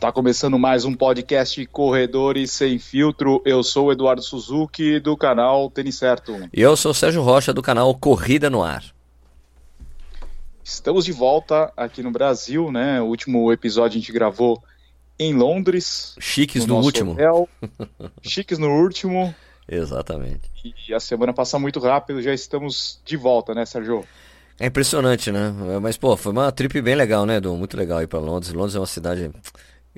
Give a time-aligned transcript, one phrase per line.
[0.00, 3.42] Está começando mais um podcast Corredores Sem Filtro.
[3.44, 6.48] Eu sou o Eduardo Suzuki, do canal Tênis Certo.
[6.54, 8.82] E eu sou o Sérgio Rocha, do canal Corrida no Ar.
[10.64, 12.98] Estamos de volta aqui no Brasil, né?
[13.02, 14.62] O último episódio a gente gravou
[15.18, 16.14] em Londres.
[16.18, 17.12] Chiques no, no último.
[17.12, 17.46] Hotel.
[18.24, 19.34] Chiques no último.
[19.68, 20.50] Exatamente.
[20.88, 24.02] E a semana passa muito rápido, já estamos de volta, né, Sérgio?
[24.58, 25.54] É impressionante, né?
[25.82, 27.54] Mas, pô, foi uma trip bem legal, né, Edu?
[27.54, 28.50] Muito legal ir para Londres.
[28.54, 29.30] Londres é uma cidade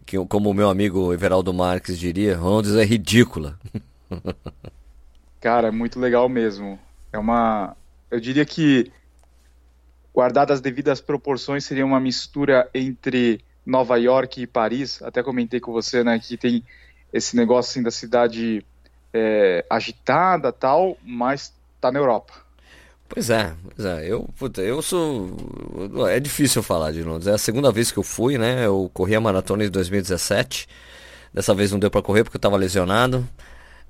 [0.05, 3.59] que, como o meu amigo Everaldo Marques diria, Londres é ridícula.
[5.41, 6.79] Cara, é muito legal mesmo.
[7.13, 7.77] É uma.
[8.11, 8.93] Eu diria que,
[10.15, 15.03] guardadas as devidas proporções, seria uma mistura entre Nova York e Paris.
[15.03, 16.65] Até comentei com você, né, que tem
[17.13, 18.65] esse negócio assim da cidade
[19.13, 22.42] é, agitada tal, mas tá na Europa.
[23.13, 24.11] Pois é, pois é.
[24.11, 25.37] Eu, puta, eu sou.
[26.09, 27.27] É difícil falar de Londres.
[27.27, 28.65] É a segunda vez que eu fui, né?
[28.65, 30.67] Eu corri a maratona em 2017.
[31.33, 33.29] Dessa vez não deu para correr porque eu tava lesionado.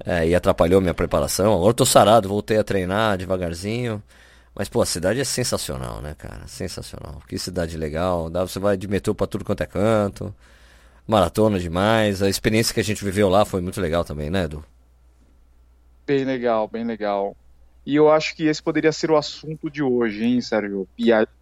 [0.05, 1.55] É, e atrapalhou minha preparação.
[1.55, 4.03] Agora eu tô sarado, voltei a treinar devagarzinho.
[4.55, 6.47] Mas, pô, a cidade é sensacional, né, cara?
[6.48, 7.23] Sensacional.
[7.28, 8.28] Que cidade legal.
[8.28, 10.34] Dá, você vai de metrô pra tudo quanto é canto.
[11.06, 12.23] Maratona demais.
[12.23, 14.65] A experiência que a gente viveu lá foi muito legal também, né, Edu?
[16.06, 17.37] Bem legal, bem legal.
[17.84, 20.88] E eu acho que esse poderia ser o assunto de hoje, hein, Sérgio?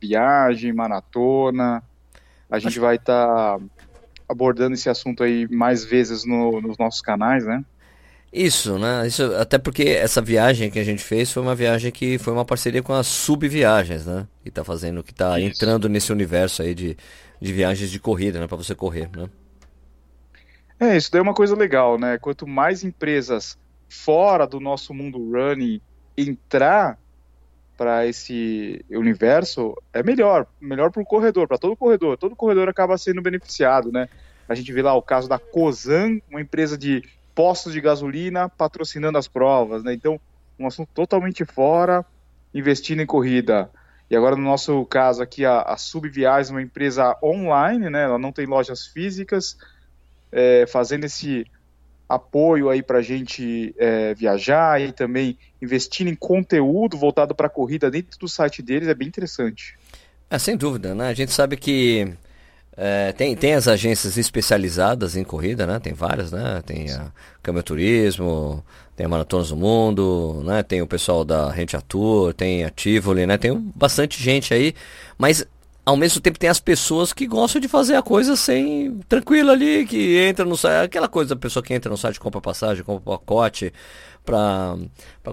[0.00, 1.82] Viagem, maratona.
[2.50, 2.80] A gente acho...
[2.80, 3.64] vai estar tá
[4.28, 7.64] abordando esse assunto aí mais vezes no, nos nossos canais, né?
[8.32, 9.06] Isso, né?
[9.06, 12.44] Isso, até porque essa viagem que a gente fez foi uma viagem que foi uma
[12.44, 14.26] parceria com as Subviagens, né?
[14.42, 15.48] Que tá fazendo, que tá isso.
[15.48, 16.96] entrando nesse universo aí de,
[17.40, 18.46] de viagens de corrida, né?
[18.46, 19.28] Para você correr, né?
[20.78, 22.18] É, isso daí é uma coisa legal, né?
[22.18, 25.80] Quanto mais empresas fora do nosso mundo running
[26.16, 26.98] entrar
[27.76, 32.18] para esse universo é melhor, melhor para o corredor, para todo corredor.
[32.18, 34.08] Todo corredor acaba sendo beneficiado, né?
[34.46, 37.02] A gente vê lá o caso da Cosan, uma empresa de
[37.34, 39.94] postos de gasolina patrocinando as provas, né?
[39.94, 40.20] Então,
[40.58, 42.04] um assunto totalmente fora,
[42.52, 43.70] investindo em corrida.
[44.10, 48.02] E agora, no nosso caso aqui, a, a Subviagens, uma empresa online, né?
[48.02, 49.56] Ela não tem lojas físicas,
[50.30, 51.46] é, fazendo esse
[52.10, 57.50] apoio aí para a gente é, viajar e também investir em conteúdo voltado para a
[57.50, 59.78] corrida dentro do site deles é bem interessante.
[60.28, 61.08] É, sem dúvida, né?
[61.08, 62.12] A gente sabe que
[62.76, 65.78] é, tem, tem as agências especializadas em corrida, né?
[65.78, 66.60] Tem várias, né?
[66.66, 68.64] Tem a Câmara Turismo,
[68.96, 70.64] tem a Maratonas do Mundo, né?
[70.64, 73.38] Tem o pessoal da Rente Tour, tem a Tivoli, né?
[73.38, 74.74] Tem bastante gente aí,
[75.16, 75.46] mas
[75.84, 79.86] ao mesmo tempo tem as pessoas que gostam de fazer a coisa sem tranquilo ali,
[79.86, 83.16] que entra no site, aquela coisa da pessoa que entra no site, compra passagem, compra
[83.16, 83.72] pacote
[84.24, 84.76] para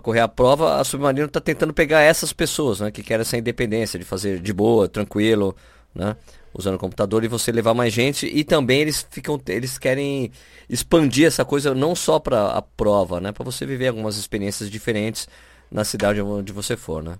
[0.02, 4.00] correr a prova, a Submarino está tentando pegar essas pessoas, né, que querem essa independência
[4.00, 5.56] de fazer de boa, tranquilo,
[5.94, 6.16] né,
[6.53, 10.31] usando o computador e você levar mais gente e também eles ficam eles querem
[10.69, 15.28] expandir essa coisa não só para a prova, né, para você viver algumas experiências diferentes
[15.69, 17.18] na cidade onde você for, né?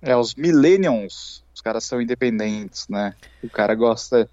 [0.00, 3.16] É, os millennials os caras são independentes, né?
[3.42, 4.30] O cara gosta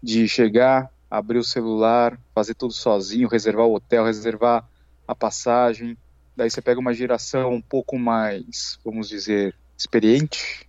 [0.00, 4.64] de chegar, abrir o celular, fazer tudo sozinho, reservar o hotel, reservar
[5.06, 5.98] a passagem.
[6.36, 10.68] Daí você pega uma geração um pouco mais, vamos dizer, experiente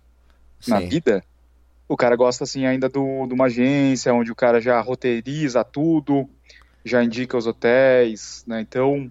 [0.58, 0.72] Sim.
[0.72, 1.24] na vida.
[1.88, 6.28] O cara gosta assim ainda do, de uma agência onde o cara já roteiriza tudo,
[6.84, 8.60] já indica os hotéis, né?
[8.60, 9.08] Então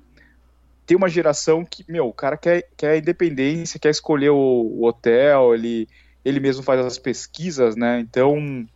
[0.90, 5.54] tem uma geração que, meu, o cara quer, quer independência, quer escolher o, o hotel,
[5.54, 5.88] ele
[6.26, 8.00] ele mesmo faz as pesquisas, né?
[8.00, 8.68] Então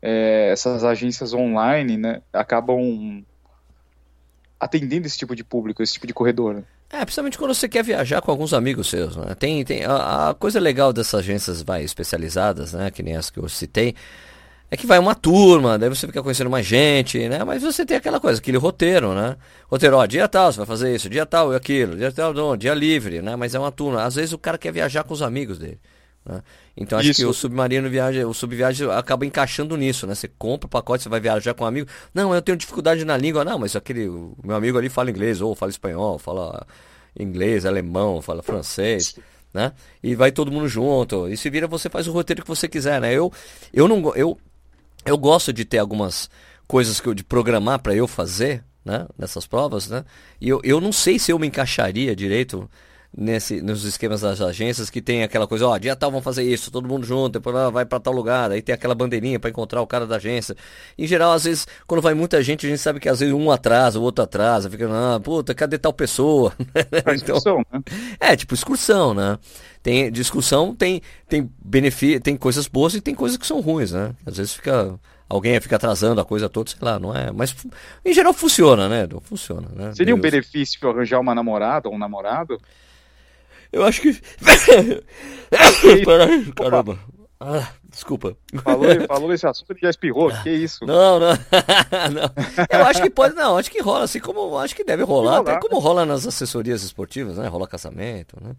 [0.00, 3.24] é, essas agências online, né, acabam
[4.60, 6.54] atendendo esse tipo de público, esse tipo de corredor.
[6.54, 6.62] Né?
[6.90, 9.34] É, principalmente quando você quer viajar com alguns amigos seus, né?
[9.34, 13.40] Tem, tem a, a, coisa legal dessas agências vai especializadas, né, que nem as que
[13.40, 13.96] eu citei,
[14.70, 17.42] é que vai uma turma, daí você fica conhecendo mais gente, né?
[17.44, 19.36] Mas você tem aquela coisa, aquele roteiro, né?
[19.66, 22.56] Roteiro, ó, dia tal, você vai fazer isso, dia tal e aquilo, dia tal, não,
[22.56, 23.34] dia livre, né?
[23.34, 24.04] Mas é uma turma.
[24.04, 25.80] Às vezes o cara quer viajar com os amigos dele.
[26.28, 26.42] Né?
[26.76, 27.22] Então acho Isso.
[27.22, 30.14] que o submarino viagem, o subviagem acaba encaixando nisso, né?
[30.14, 31.88] Você compra o pacote, você vai viajar com um amigo.
[32.12, 33.44] Não, eu tenho dificuldade na língua.
[33.44, 36.66] Não, mas aquele o meu amigo ali fala inglês, ou fala espanhol, fala
[37.18, 39.18] inglês, alemão, fala francês,
[39.52, 39.72] né?
[40.02, 41.28] E vai todo mundo junto.
[41.28, 43.12] E se vira, você faz o roteiro que você quiser, né?
[43.12, 43.32] Eu
[43.72, 44.38] eu não eu
[45.10, 46.30] eu gosto de ter algumas
[46.66, 49.06] coisas que eu de programar para eu fazer, né?
[49.16, 50.04] Nessas provas, né?
[50.40, 52.68] E eu, eu não sei se eu me encaixaria direito
[53.16, 56.70] nesse, nos esquemas das agências que tem aquela coisa, ó, dia tal vão fazer isso,
[56.70, 59.86] todo mundo junto, depois vai para tal lugar, aí tem aquela bandeirinha para encontrar o
[59.86, 60.56] cara da agência.
[60.96, 63.50] Em geral, às vezes, quando vai muita gente, a gente sabe que às vezes um
[63.50, 66.52] atrasa, o outro atrasa, fica, ah, puta, cadê tal pessoa?
[67.14, 67.82] então, excursão, né?
[68.20, 69.38] É, tipo excursão, né?
[69.82, 74.14] Tem discussão, tem tem benefício, tem coisas boas e tem coisas que são ruins, né?
[74.26, 77.30] Às vezes fica alguém fica atrasando a coisa toda, sei lá, não é.
[77.30, 77.54] Mas
[78.04, 79.06] em geral funciona, né?
[79.22, 79.94] Funciona, né?
[79.94, 82.60] Seria um benefício arranjar uma namorada ou um namorado?
[83.72, 84.12] Eu acho que.
[86.54, 86.98] caramba.
[87.40, 88.36] Ah, desculpa.
[88.62, 90.30] Falou, falou esse assunto e já espirrou.
[90.42, 90.84] Que isso?
[90.84, 91.32] Não, não,
[92.12, 92.30] não.
[92.70, 93.56] Eu acho que pode, não.
[93.56, 97.38] Acho que rola, assim como acho que deve rolar, até como rola nas assessorias esportivas,
[97.38, 97.46] né?
[97.46, 98.56] Rola casamento, né?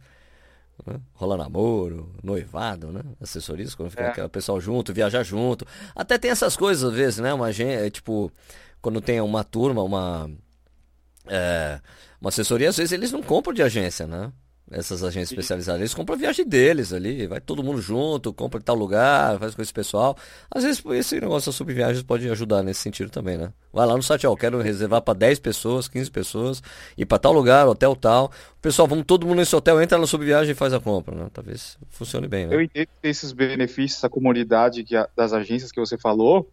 [1.13, 3.01] Rola namoro, noivado, né?
[3.19, 4.09] Assessorias, quando fica é.
[4.09, 5.65] aquele pessoal junto, viajar junto.
[5.93, 7.33] Até tem essas coisas às vezes, né?
[7.33, 8.31] Uma gente, é, tipo,
[8.81, 10.31] quando tem uma turma, uma.
[11.27, 11.81] É,
[12.21, 14.31] uma assessoria, às vezes eles não compram de agência, né?
[14.71, 15.81] Essas agências especializadas.
[15.81, 19.55] Eles compram a viagem deles ali, vai todo mundo junto, compra em tal lugar, faz
[19.55, 20.15] com esse pessoal.
[20.49, 23.51] Às vezes esse negócio da subviagens pode ajudar nesse sentido também, né?
[23.73, 26.63] Vai lá no site, ó, quero reservar para 10 pessoas, 15 pessoas,
[26.97, 28.31] ir para tal lugar, hotel tal.
[28.57, 31.29] O pessoal, vamos todo mundo nesse hotel, entra na subviagem e faz a compra, né?
[31.33, 32.55] Talvez funcione bem, né?
[32.55, 36.49] Eu entendo esses benefícios, essa comunidade que, das agências que você falou,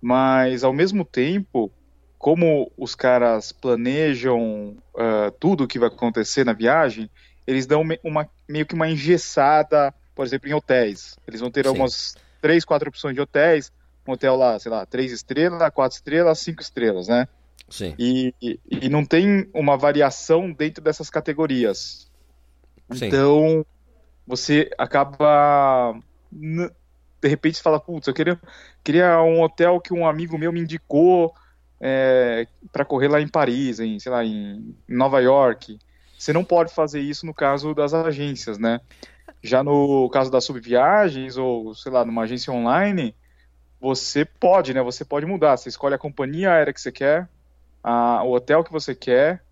[0.00, 1.72] mas ao mesmo tempo,
[2.18, 7.08] como os caras planejam uh, tudo o que vai acontecer na viagem,
[7.48, 11.18] eles dão uma, meio que uma engessada, por exemplo, em hotéis.
[11.26, 11.70] Eles vão ter Sim.
[11.70, 13.72] algumas três, quatro opções de hotéis.
[14.06, 17.26] Um hotel lá, sei lá, três estrelas, quatro estrelas, cinco estrelas, né?
[17.70, 17.94] Sim.
[17.98, 22.10] E, e, e não tem uma variação dentro dessas categorias.
[22.92, 23.06] Sim.
[23.06, 23.64] Então,
[24.26, 25.98] você acaba.
[26.30, 28.38] De repente você fala, putz, eu queria,
[28.84, 31.34] queria um hotel que um amigo meu me indicou
[31.80, 35.78] é, para correr lá em Paris, em, sei lá, em Nova York.
[36.18, 38.80] Você não pode fazer isso no caso das agências, né?
[39.40, 43.14] Já no caso das subviagens ou, sei lá, numa agência online,
[43.80, 44.82] você pode, né?
[44.82, 45.56] Você pode mudar.
[45.56, 47.28] Você escolhe a companhia aérea que você quer,
[47.84, 49.44] a, o hotel que você quer.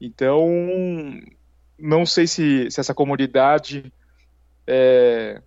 [0.00, 0.48] Então,
[1.76, 3.92] não sei se, se essa comunidade,
[4.68, 5.42] é,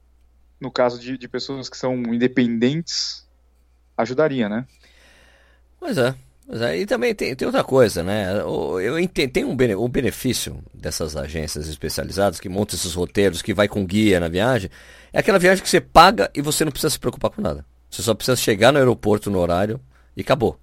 [0.59, 3.25] no caso de, de pessoas que são independentes,
[3.95, 4.67] ajudaria, né?
[5.79, 6.13] Pois é.
[6.47, 8.41] Mas aí também tem, tem outra coisa, né?
[8.41, 13.53] Eu entendo, tem um, bene, um benefício dessas agências especializadas que montam esses roteiros, que
[13.53, 14.69] vai com guia na viagem.
[15.13, 17.65] É aquela viagem que você paga e você não precisa se preocupar com nada.
[17.89, 19.79] Você só precisa chegar no aeroporto no horário
[20.15, 20.59] e acabou.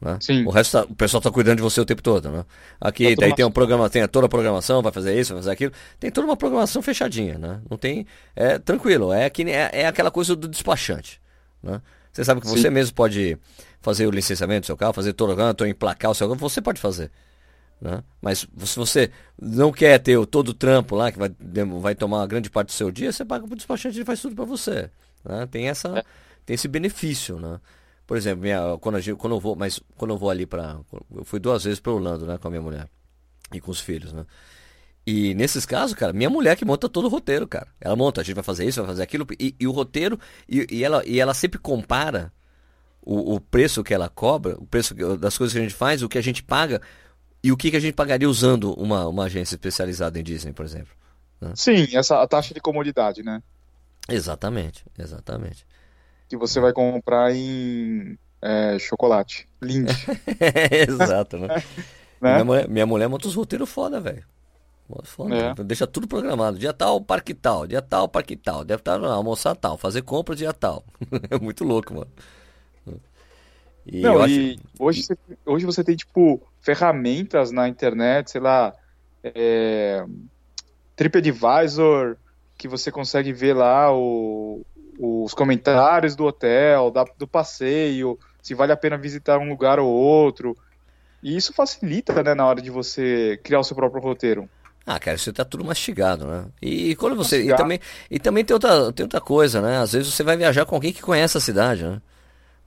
[0.00, 0.18] Né?
[0.46, 2.44] O resto, tá, o pessoal está cuidando de você o tempo todo, né?
[2.78, 5.72] Aqui daí tem um programa, tem toda a programação, vai fazer isso, vai fazer aquilo.
[5.98, 7.60] Tem toda uma programação fechadinha, né?
[7.68, 9.12] Não tem, é tranquilo.
[9.12, 11.20] É que é, é aquela coisa do despachante,
[11.62, 11.80] né?
[12.12, 12.56] Você sabe que Sim.
[12.56, 13.38] você mesmo pode
[13.86, 16.80] fazer o licenciamento do seu carro, fazer todo o emplacar o seu carro, você pode
[16.80, 17.08] fazer.
[17.80, 18.02] Né?
[18.20, 21.30] Mas se você não quer ter todo o trampo lá, que vai,
[21.80, 24.20] vai tomar uma grande parte do seu dia, você paga para o despachante e faz
[24.20, 24.90] tudo para você.
[25.24, 25.46] Né?
[25.48, 26.02] Tem, essa, é.
[26.44, 27.38] tem esse benefício.
[27.38, 27.60] Né?
[28.04, 30.80] Por exemplo, minha, quando, gente, quando eu vou, mas quando eu vou ali para.
[31.14, 32.88] Eu fui duas vezes para Orlando né, com a minha mulher
[33.54, 34.12] e com os filhos.
[34.12, 34.26] Né?
[35.06, 37.68] E nesses casos, cara, minha mulher que monta todo o roteiro, cara.
[37.80, 40.18] Ela monta, a gente vai fazer isso, vai fazer aquilo, e, e o roteiro,
[40.48, 42.32] e, e, ela, e ela sempre compara
[43.06, 46.08] o, o preço que ela cobra, o preço das coisas que a gente faz, o
[46.08, 46.82] que a gente paga
[47.42, 50.64] e o que, que a gente pagaria usando uma, uma agência especializada em Disney, por
[50.64, 50.92] exemplo.
[51.40, 51.52] Né?
[51.54, 53.40] Sim, essa a taxa de comodidade, né?
[54.08, 55.64] Exatamente, exatamente.
[56.28, 59.94] Que você vai comprar em é, chocolate, Lindt.
[60.88, 61.48] Exato, né?
[62.20, 62.32] né?
[62.32, 64.24] Minha, mulher, minha mulher monta os roteiros foda, velho.
[65.04, 65.64] Foda, é.
[65.64, 66.58] Deixa tudo programado.
[66.58, 67.66] Dia tal, parque tal.
[67.66, 68.64] Dia tal, parque tal.
[68.64, 69.76] Deve estar almoçar tal.
[69.76, 70.84] Fazer compra dia tal.
[71.28, 72.10] é muito louco, mano.
[73.86, 74.34] E Não, acho...
[74.34, 78.74] e hoje, você, hoje você tem, tipo, ferramentas na internet, sei lá,
[79.22, 80.04] é,
[80.96, 82.16] TripAdvisor,
[82.58, 84.62] que você consegue ver lá o,
[84.98, 89.88] os comentários do hotel, da, do passeio, se vale a pena visitar um lugar ou
[89.88, 90.56] outro.
[91.22, 94.48] E isso facilita, né, na hora de você criar o seu próprio roteiro.
[94.86, 96.46] Ah, cara, você tá tudo mastigado, né?
[96.62, 97.42] E, quando você.
[97.42, 99.78] E também, e também tem outra, tem outra coisa, né?
[99.78, 102.00] Às vezes você vai viajar com alguém que conhece a cidade, né?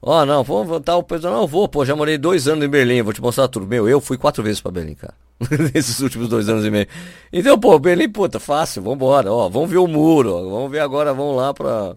[0.02, 1.28] Ó, oh, não, vamos voltar o peso.
[1.28, 3.66] Não, eu vou, pô, já morei dois anos em Berlim, vou te mostrar tudo.
[3.66, 5.14] Meu, eu fui quatro vezes para Berlim, cara.
[5.74, 6.86] Nesses últimos dois anos e meio.
[7.30, 9.30] Então, pô, Berlim, puta, fácil, vambora.
[9.30, 11.96] Ó, vamos ver o muro, ó, vamos ver agora, vamos lá pra.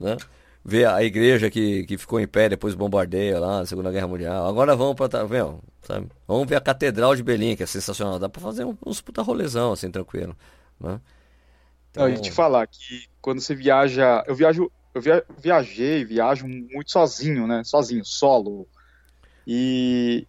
[0.00, 0.16] Né?
[0.64, 4.06] Ver a igreja que, que ficou em pé depois do bombardeio lá na Segunda Guerra
[4.06, 4.46] Mundial.
[4.46, 5.26] Agora vamos pra.
[5.26, 6.06] Meu, sabe?
[6.28, 8.20] Vamos ver a Catedral de Berlim, que é sensacional.
[8.20, 10.36] Dá pra fazer uns puta rolezão, assim, tranquilo.
[10.80, 11.00] Né?
[11.90, 12.08] Então...
[12.08, 14.22] Eu ia te falar que quando você viaja.
[14.28, 17.62] Eu viajo eu via, viajei, viajo muito sozinho, né?
[17.64, 18.66] Sozinho, solo.
[19.46, 20.26] E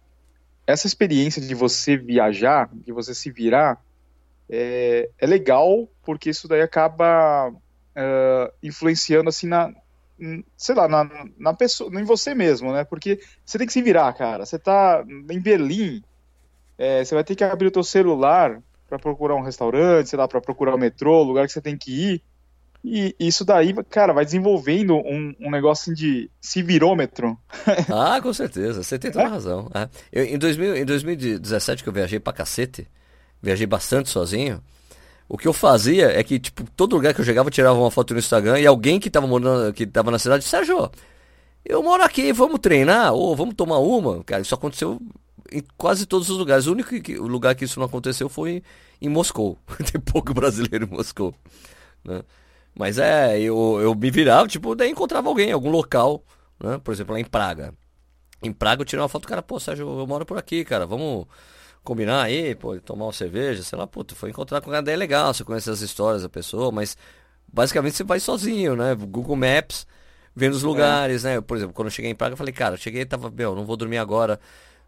[0.66, 3.78] essa experiência de você viajar, de você se virar,
[4.48, 9.72] é, é legal porque isso daí acaba uh, influenciando assim na,
[10.56, 12.84] sei lá, na, na pessoa, em você mesmo, né?
[12.84, 14.46] Porque você tem que se virar, cara.
[14.46, 16.02] Você tá em Berlim,
[16.78, 20.28] é, você vai ter que abrir o teu celular para procurar um restaurante, sei lá,
[20.28, 22.22] para procurar o metrô, lugar que você tem que ir.
[22.84, 27.38] E isso daí, cara, vai desenvolvendo um, um negócio de civirômetro.
[27.90, 29.28] ah, com certeza, você tem toda é?
[29.28, 29.70] razão.
[29.74, 29.88] É.
[30.12, 32.86] Eu, em, 2000, em 2017, que eu viajei pra cacete,
[33.40, 34.62] viajei bastante sozinho,
[35.26, 37.90] o que eu fazia é que, tipo, todo lugar que eu chegava, eu tirava uma
[37.90, 40.90] foto no Instagram e alguém que tava morando, que tava na cidade, Sérgio,
[41.64, 44.22] eu moro aqui, vamos treinar, ou vamos tomar uma.
[44.24, 45.00] Cara, isso aconteceu
[45.50, 46.66] em quase todos os lugares.
[46.66, 48.62] O único que, o lugar que isso não aconteceu foi
[49.00, 49.56] em Moscou.
[49.90, 51.34] Tem pouco brasileiro em Moscou.
[52.04, 52.22] Né?
[52.74, 56.24] Mas é, eu, eu me virava, tipo, daí encontrava alguém, algum local,
[56.60, 56.78] né?
[56.82, 57.72] Por exemplo, lá em Praga.
[58.42, 61.26] Em Praga eu tirei uma foto, cara, pô, Sérgio, eu moro por aqui, cara, vamos
[61.84, 64.96] combinar aí, pô, tomar uma cerveja, sei lá, pô, tu foi encontrar com cara, é
[64.96, 66.96] legal, você conhece as histórias da pessoa, mas
[67.52, 68.94] basicamente você vai sozinho, né?
[68.94, 69.86] Google Maps,
[70.34, 70.66] vendo os é.
[70.66, 71.34] lugares, é.
[71.36, 71.40] né?
[71.40, 73.64] Por exemplo, quando eu cheguei em Praga, eu falei, cara, eu cheguei tava, meu, não
[73.64, 74.40] vou dormir agora,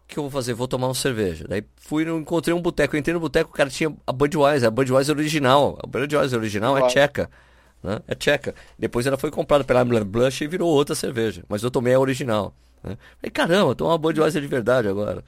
[0.03, 0.53] o que eu vou fazer?
[0.53, 1.45] Vou tomar uma cerveja.
[1.47, 4.71] Daí fui, encontrei um boteco, eu entrei no boteco, o cara tinha a Budweiser, a
[4.71, 7.29] Budweiser original, a Budweiser original é tcheca.
[7.81, 8.01] Né?
[8.07, 8.55] É tcheca.
[8.77, 11.43] Depois ela foi comprada pela Blush e virou outra cerveja.
[11.47, 12.53] Mas eu tomei a original.
[12.83, 12.97] Né?
[13.19, 15.23] Falei, caramba, tô uma Budweiser de verdade agora.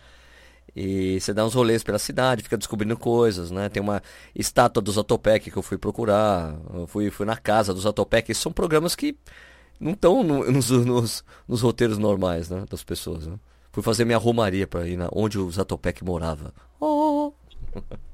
[0.75, 3.69] E você dá uns rolês pela cidade, fica descobrindo coisas, né?
[3.69, 4.01] Tem uma
[4.35, 6.55] estátua dos Zatopek que eu fui procurar.
[6.73, 8.31] Eu fui, fui na casa dos Zatopek.
[8.31, 9.17] Esses são programas que
[9.79, 12.65] não estão no, nos, nos, nos, roteiros normais, né?
[12.69, 13.37] Das pessoas, né?
[13.71, 16.53] Fui fazer minha romaria para ir na, onde o Zatopek morava.
[16.79, 17.33] Oh!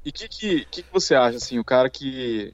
[0.04, 2.52] E o que, que, que, que você acha, assim, o cara que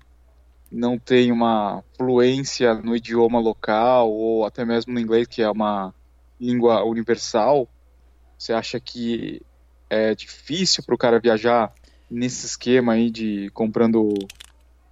[0.73, 5.95] não tem uma fluência no idioma local ou até mesmo no inglês, que é uma
[6.41, 7.69] língua universal,
[8.39, 9.43] você acha que
[9.89, 11.73] é difícil para o cara viajar
[12.11, 14.15] nesse esquema aí de comprando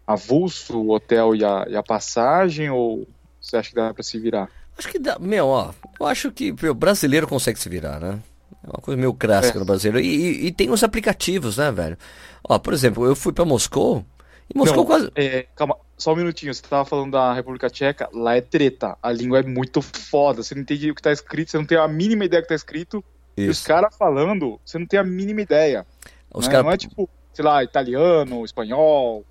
[0.07, 3.09] avulso o hotel e a, e a passagem ou
[3.41, 4.49] você acha que dá para se virar?
[4.77, 8.21] Acho que dá, meu, ó, eu acho que o brasileiro consegue se virar, né?
[8.63, 9.61] É uma coisa meio clássica é.
[9.61, 10.07] no brasileiro.
[10.07, 11.97] E, e, e, tem os aplicativos, né, velho?
[12.45, 14.05] Ó, por exemplo, eu fui para Moscou
[14.53, 15.11] e Moscou Não, quase.
[15.15, 16.53] É, calma, só um minutinho.
[16.53, 18.97] Você tava falando da República Tcheca, lá é treta.
[19.03, 20.43] A língua é muito foda.
[20.43, 22.49] Você não entende o que tá escrito, você não tem a mínima ideia do que
[22.49, 23.05] tá escrito.
[23.37, 23.47] Isso.
[23.47, 25.87] E os caras falando, você não tem a mínima ideia.
[26.33, 26.53] Os né?
[26.53, 26.65] cara...
[26.65, 29.25] Não é tipo, sei lá, italiano, espanhol.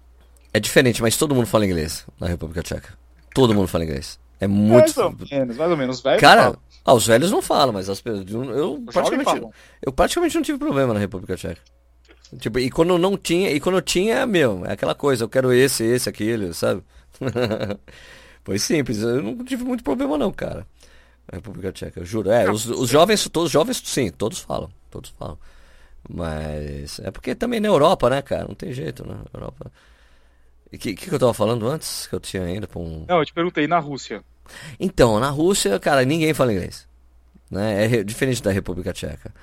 [0.54, 2.98] É diferente, mas todo mundo fala inglês na República Tcheca.
[3.34, 4.20] Todo mundo fala inglês.
[4.40, 4.82] É muito.
[4.82, 5.98] Mais ou menos, mais ou menos.
[5.98, 8.26] Os Cara, ah, os velhos não falam, mas as pessoas.
[8.32, 9.48] Eu, praticamente,
[9.82, 11.62] eu praticamente não tive problema na República Tcheca.
[12.38, 15.84] Tipo, e quando não tinha, e quando tinha, meu, é aquela coisa, eu quero esse,
[15.84, 16.84] esse, aquele, sabe?
[18.44, 20.66] Foi simples, eu não tive muito problema não, cara.
[21.32, 22.30] A República Tcheca, eu juro.
[22.30, 25.38] É, os, os jovens, todos os jovens, sim, todos falam, todos falam.
[26.08, 28.48] Mas é porque também na Europa, né, cara?
[28.48, 29.16] Não tem jeito, né?
[29.34, 29.72] Europa.
[30.72, 32.08] E o que, que, que eu tava falando antes?
[32.08, 33.06] Que eu tinha ainda pra um.
[33.08, 34.24] Não, eu te perguntei, na Rússia.
[34.80, 36.88] Então, na Rússia, cara, ninguém fala inglês.
[37.50, 37.86] Né?
[37.86, 39.34] É diferente da República Tcheca.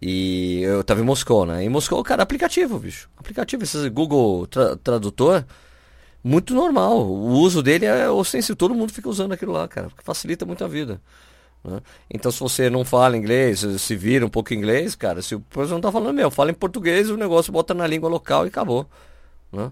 [0.00, 1.64] E eu tava em Moscou, né?
[1.64, 3.10] Em Moscou, cara, aplicativo, bicho.
[3.16, 5.44] Aplicativo, esse Google tra Tradutor,
[6.22, 7.00] muito normal.
[7.06, 10.64] O uso dele é ostensivo, todo mundo fica usando aquilo lá, cara, porque facilita muito
[10.64, 11.00] a vida.
[11.64, 11.80] Né?
[12.08, 15.74] Então, se você não fala inglês, se vira um pouco inglês, cara, se o professor
[15.74, 18.86] não tá falando, meu, fala em português, o negócio bota na língua local e acabou.
[19.52, 19.70] Né?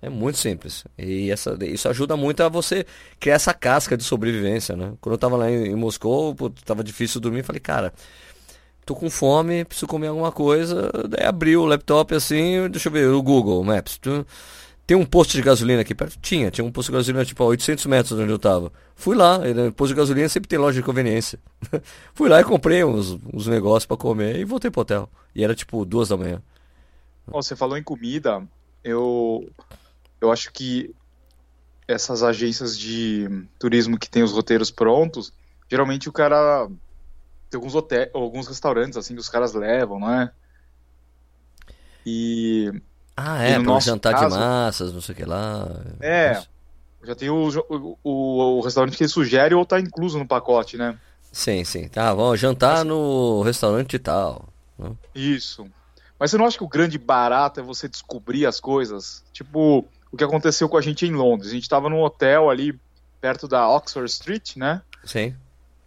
[0.00, 0.84] É muito simples.
[0.96, 2.86] E essa, isso ajuda muito a você
[3.18, 4.92] criar essa casca de sobrevivência, né?
[5.00, 7.92] Quando eu tava lá em, em Moscou, pô, tava difícil dormir, falei, cara,
[8.88, 10.90] tô com fome, preciso comer alguma coisa.
[11.06, 14.00] Daí abri o laptop assim, deixa eu ver, o Google Maps.
[14.86, 16.18] Tem um posto de gasolina aqui perto?
[16.22, 18.72] Tinha, tinha um posto de gasolina tipo a 800 metros de onde eu tava.
[18.96, 19.40] Fui lá,
[19.76, 21.38] posto de gasolina sempre tem loja de conveniência.
[22.14, 25.10] Fui lá e comprei uns, uns negócios para comer e voltei pro hotel.
[25.34, 26.42] E era tipo duas da manhã.
[27.26, 28.42] você falou em comida,
[28.82, 29.46] eu,
[30.18, 30.94] eu acho que
[31.86, 33.28] essas agências de
[33.58, 35.30] turismo que tem os roteiros prontos,
[35.70, 36.66] geralmente o cara
[37.50, 40.30] tem alguns hotéis, alguns restaurantes assim que os caras levam, não é?
[42.04, 42.72] E
[43.16, 45.68] ah, é, para jantar caso, de massas, não sei o que lá.
[46.00, 46.42] É.
[47.02, 50.98] Já tem o, o, o, restaurante que ele sugere ou tá incluso no pacote, né?
[51.32, 51.88] Sim, sim.
[51.88, 52.86] Tá, vamos jantar Mas...
[52.86, 54.48] no restaurante e tal.
[54.78, 54.92] Né?
[55.14, 55.66] Isso.
[56.18, 59.24] Mas você não acha que o grande barato é você descobrir as coisas?
[59.32, 61.50] Tipo, o que aconteceu com a gente em Londres.
[61.50, 62.78] A gente tava num hotel ali
[63.20, 64.82] perto da Oxford Street, né?
[65.04, 65.34] Sim.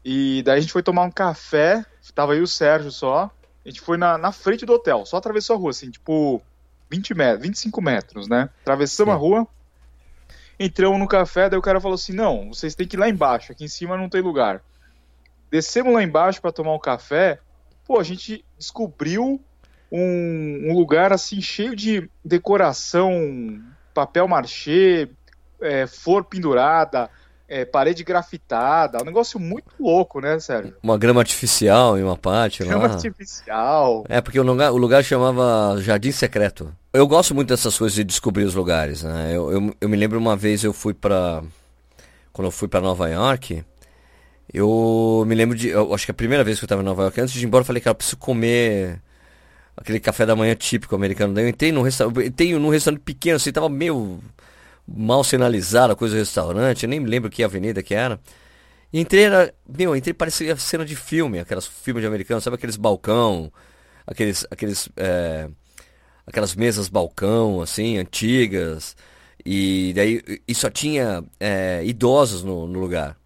[0.04, 3.30] E daí a gente foi tomar um café, tava aí o Sérgio só.
[3.64, 6.42] A gente foi na, na frente do hotel, só atravessou a rua, assim, tipo
[6.90, 8.50] 20 metros, 25 metros, né?
[8.62, 9.16] Atravessamos Sim.
[9.16, 9.48] a rua,
[10.60, 13.52] entramos no café, daí o cara falou assim: não, vocês têm que ir lá embaixo,
[13.52, 14.64] aqui em cima não tem lugar.
[15.52, 17.40] Descemos lá embaixo para tomar um café,
[17.86, 19.40] pô, a gente descobriu
[19.92, 23.62] um, um lugar assim cheio de decoração,
[23.94, 25.10] papel marchê,
[25.62, 27.10] é, flor pendurada,
[27.52, 30.74] é, parede grafitada, um negócio muito louco, né, sério?
[30.82, 32.80] Uma grama artificial em uma parte grama lá.
[32.84, 34.06] Grama artificial.
[34.08, 36.74] É, porque o lugar, o lugar chamava Jardim Secreto.
[36.94, 39.32] eu gosto muito dessas coisas de descobrir os lugares, né?
[39.36, 41.44] Eu, eu, eu me lembro uma vez eu fui pra.
[42.32, 43.66] Quando eu fui pra Nova York,
[44.54, 45.68] eu me lembro de.
[45.68, 47.48] Eu acho que a primeira vez que eu tava em Nova York, antes de ir
[47.48, 49.02] embora, eu falei, cara, eu preciso comer
[49.76, 51.34] aquele café da manhã típico americano.
[51.34, 54.22] Daí eu entrei num restaurante, entrei num restaurante pequeno, assim, tava meio
[54.88, 58.20] mal sinalizada a coisa do restaurante, nem me lembro que avenida que era.
[58.92, 62.76] E entrei, era, meu, entrei parecia cena de filme, aquelas filmes de americano, sabe aqueles
[62.76, 63.52] balcão,
[64.06, 65.48] aqueles, aqueles, é,
[66.28, 68.96] aquelas mesas balcão, assim, antigas,
[69.46, 73.18] e daí, e só tinha é, idosos no, no lugar,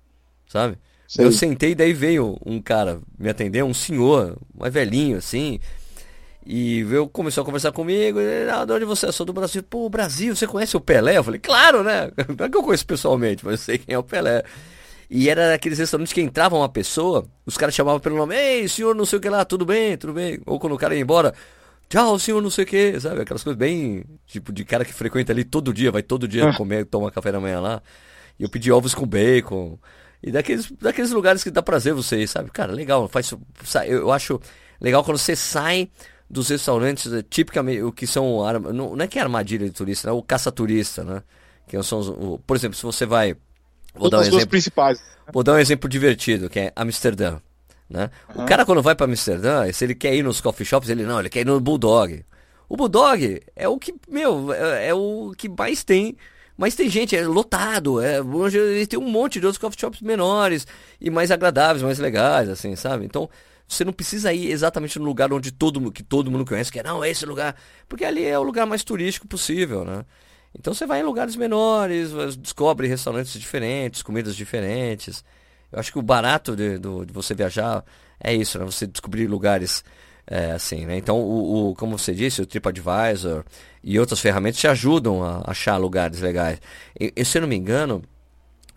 [0.47, 0.77] sabe?
[1.17, 5.59] Eu sentei, daí veio um cara me atender, um senhor, mais velhinho, assim,
[6.45, 9.11] e veio, começou a conversar comigo, e, ah, de onde você é?
[9.11, 9.63] Sou do Brasil.
[9.63, 11.17] Pô, Brasil, você conhece o Pelé?
[11.17, 12.11] Eu falei, claro, né?
[12.37, 14.43] Não é que eu conheço pessoalmente, mas eu sei quem é o Pelé.
[15.09, 18.95] E era aqueles restaurantes que entrava uma pessoa, os caras chamavam pelo nome, ei, senhor
[18.95, 20.39] não sei o que lá, tudo bem, tudo bem.
[20.45, 21.33] Ou quando o cara ia embora,
[21.89, 23.21] tchau, senhor não sei o que, sabe?
[23.21, 26.85] Aquelas coisas bem, tipo, de cara que frequenta ali todo dia, vai todo dia comer,
[26.85, 27.81] tomar café da manhã lá.
[28.39, 29.77] E eu pedi ovos com bacon.
[30.21, 32.49] E daqueles, daqueles lugares que dá prazer você ir, sabe?
[32.51, 33.31] Cara, legal, faz,
[33.87, 34.39] eu acho
[34.81, 35.89] legal quando você sai
[36.29, 38.41] dos restaurantes, é, tipicamente, o que são,
[38.73, 41.23] não é que é armadilha de turista, é o caça-turista, né?
[41.67, 43.35] Que são os, o, por exemplo, se você vai
[43.93, 45.01] Vou dar um exemplo, principais.
[45.31, 47.39] Vou dar um exemplo divertido, que é Amsterdã.
[47.89, 48.09] Né?
[48.35, 48.43] Uhum.
[48.43, 51.19] O cara quando vai para Amsterdã, se ele quer ir nos coffee shops, ele não,
[51.19, 52.25] ele quer ir no Bulldog.
[52.67, 56.17] O Bulldog é o que, meu, é, é o que mais tem
[56.57, 58.19] mas tem gente, é lotado, é,
[58.87, 60.65] tem um monte de outros coffee shops menores
[61.01, 63.05] e mais agradáveis, mais legais, assim, sabe?
[63.05, 63.29] Então,
[63.67, 66.83] você não precisa ir exatamente no lugar onde todo, que todo mundo conhece, que é,
[66.83, 67.55] não, é esse lugar,
[67.87, 70.05] porque ali é o lugar mais turístico possível, né?
[70.57, 75.23] Então você vai em lugares menores, descobre restaurantes diferentes, comidas diferentes.
[75.71, 77.83] Eu acho que o barato de, de você viajar
[78.19, 78.65] é isso, né?
[78.65, 79.83] Você descobrir lugares
[80.27, 80.97] é, assim, né?
[80.97, 83.43] Então, o, o, como você disse, o TripAdvisor
[83.83, 86.59] e outras ferramentas te ajudam a achar lugares legais.
[86.99, 88.01] E, e se eu não me engano,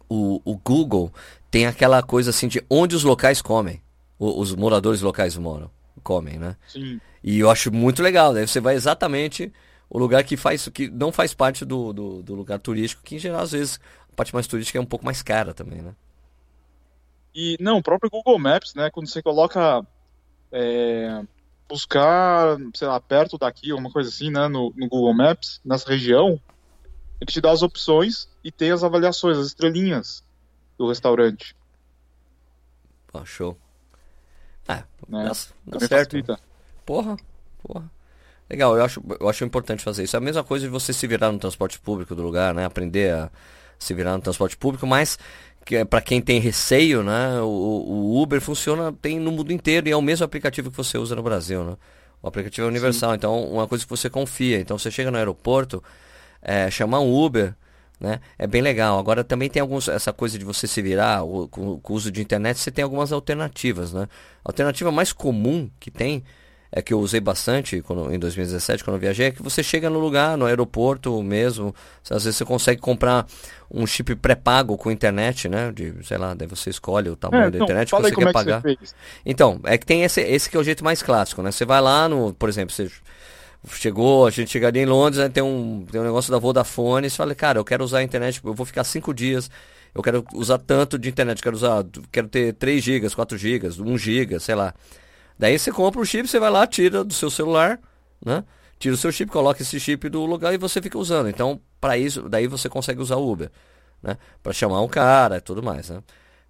[0.09, 1.13] o, o Google
[1.51, 3.81] tem aquela coisa assim de onde os locais comem.
[4.19, 5.71] Os moradores locais moram,
[6.03, 6.57] comem, né?
[6.67, 7.01] Sim.
[7.23, 8.35] E eu acho muito legal.
[8.35, 9.53] Daí você vai exatamente
[9.89, 13.19] o lugar que faz que não faz parte do, do, do, lugar turístico, que em
[13.19, 13.81] geral às vezes
[14.13, 15.95] a parte mais turística é um pouco mais cara também, né?
[17.35, 18.91] E não, o próprio Google Maps, né?
[18.91, 19.87] Quando você coloca
[20.51, 21.23] é,
[21.69, 24.49] buscar, sei lá, perto daqui, alguma coisa assim, né?
[24.49, 26.41] No, no, Google Maps, nessa região,
[27.21, 30.25] ele te dá as opções e tem as avaliações, as estrelinhas
[30.77, 31.55] do restaurante.
[33.13, 33.57] Ah, show.
[34.69, 35.25] Ah, né?
[35.25, 36.11] dá, dá certo.
[36.11, 36.39] Facilita.
[36.85, 37.17] Porra,
[37.63, 37.91] porra.
[38.49, 40.17] Legal, eu acho, eu acho importante fazer isso.
[40.17, 42.65] É a mesma coisa de você se virar no transporte público do lugar, né?
[42.65, 43.31] Aprender a
[43.79, 45.19] se virar no transporte público, mas
[45.69, 47.41] que, é para quem tem receio, né?
[47.41, 50.97] O, o, Uber funciona tem no mundo inteiro e é o mesmo aplicativo que você
[50.97, 51.77] usa no Brasil, né?
[52.23, 53.17] O aplicativo é universal, Sim.
[53.17, 54.59] então uma coisa que você confia.
[54.59, 55.83] Então você chega no aeroporto,
[56.41, 57.55] é, chamar um Uber,
[58.01, 58.21] né?
[58.39, 58.99] É bem legal.
[58.99, 62.11] Agora também tem alguns essa coisa de você se virar o, com, com o uso
[62.11, 64.09] de internet, você tem algumas alternativas, né?
[64.45, 66.23] A alternativa mais comum que tem
[66.71, 69.89] é que eu usei bastante quando, em 2017, quando eu viajei, é que você chega
[69.89, 71.75] no lugar, no aeroporto mesmo,
[72.11, 73.27] às vezes você consegue comprar
[73.71, 75.73] um chip pré-pago com internet, né?
[75.73, 78.29] De, sei lá, daí você escolhe o tamanho é, da então, internet que você quer
[78.29, 78.61] é pagar.
[78.61, 78.77] Você
[79.25, 81.51] então, é que tem esse, esse que é o jeito mais clássico, né?
[81.51, 82.91] Você vai lá no, por exemplo, você
[83.69, 87.11] chegou, a gente chegaria em Londres, né, tem, um, tem um negócio da Vodafone, e
[87.11, 89.51] você fala, cara, eu quero usar a internet, eu vou ficar cinco dias,
[89.95, 93.99] eu quero usar tanto de internet, quero usar, quero ter 3 gigas, 4 gigas, 1
[93.99, 94.75] giga, sei lá.
[95.39, 97.81] Daí você compra o chip, você vai lá, tira do seu celular,
[98.25, 98.45] né?
[98.79, 101.29] Tira o seu chip, coloca esse chip do lugar e você fica usando.
[101.29, 103.51] Então, para isso, daí você consegue usar o Uber,
[104.03, 104.17] né?
[104.43, 106.03] Para chamar um cara e tudo mais, né?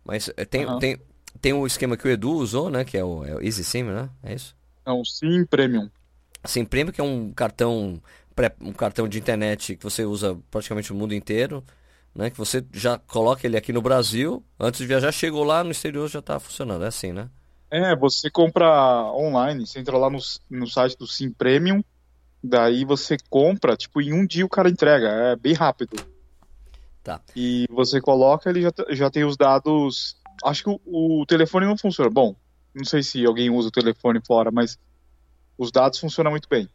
[0.04, 0.78] Mas eh, tem, uhum.
[0.78, 0.98] tem,
[1.40, 2.84] tem o esquema que o Edu usou, né?
[2.84, 4.08] Que é o, é o Easy SIM, né?
[4.22, 4.56] É isso?
[4.86, 5.90] É o SIM Premium.
[6.44, 8.00] SIM Premium, que é um cartão,
[8.60, 11.64] um cartão de internet que você usa praticamente o mundo inteiro,
[12.14, 12.30] né?
[12.30, 16.08] Que você já coloca ele aqui no Brasil, antes de viajar, chegou lá no exterior
[16.08, 16.84] já está funcionando.
[16.84, 17.28] É assim, né?
[17.70, 18.66] É, você compra
[19.12, 20.18] online, você entra lá no,
[20.50, 21.82] no site do Sim Premium,
[22.42, 25.96] daí você compra, tipo, em um dia o cara entrega, é bem rápido.
[27.02, 27.20] Tá.
[27.36, 30.16] E você coloca, ele já, já tem os dados.
[30.44, 32.10] Acho que o, o telefone não funciona.
[32.10, 32.34] Bom,
[32.74, 34.78] não sei se alguém usa o telefone fora, mas
[35.58, 36.68] os dados funcionam muito bem.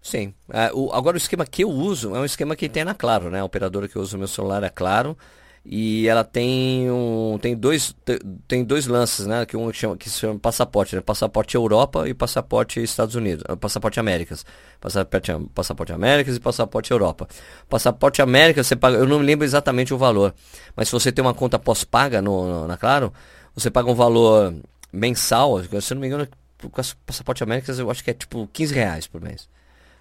[0.00, 0.34] Sim.
[0.52, 3.40] É, agora o esquema que eu uso é um esquema que tem na Claro, né?
[3.40, 5.16] A operadora que eu uso meu celular é Claro
[5.64, 7.94] e ela tem um tem dois
[8.48, 12.08] tem dois lances né que um que, chama, que se chama passaporte né passaporte Europa
[12.08, 14.44] e passaporte Estados Unidos ah, passaporte Américas
[14.80, 17.28] passaporte passaporte Américas e passaporte Europa
[17.68, 20.34] passaporte Américas você paga eu não me lembro exatamente o valor
[20.74, 23.12] mas se você tem uma conta pós-paga no, no, na Claro
[23.54, 24.52] você paga um valor
[24.92, 26.26] mensal se eu não me engano
[26.66, 26.70] o
[27.06, 29.48] passaporte Américas eu acho que é tipo 15 reais por mês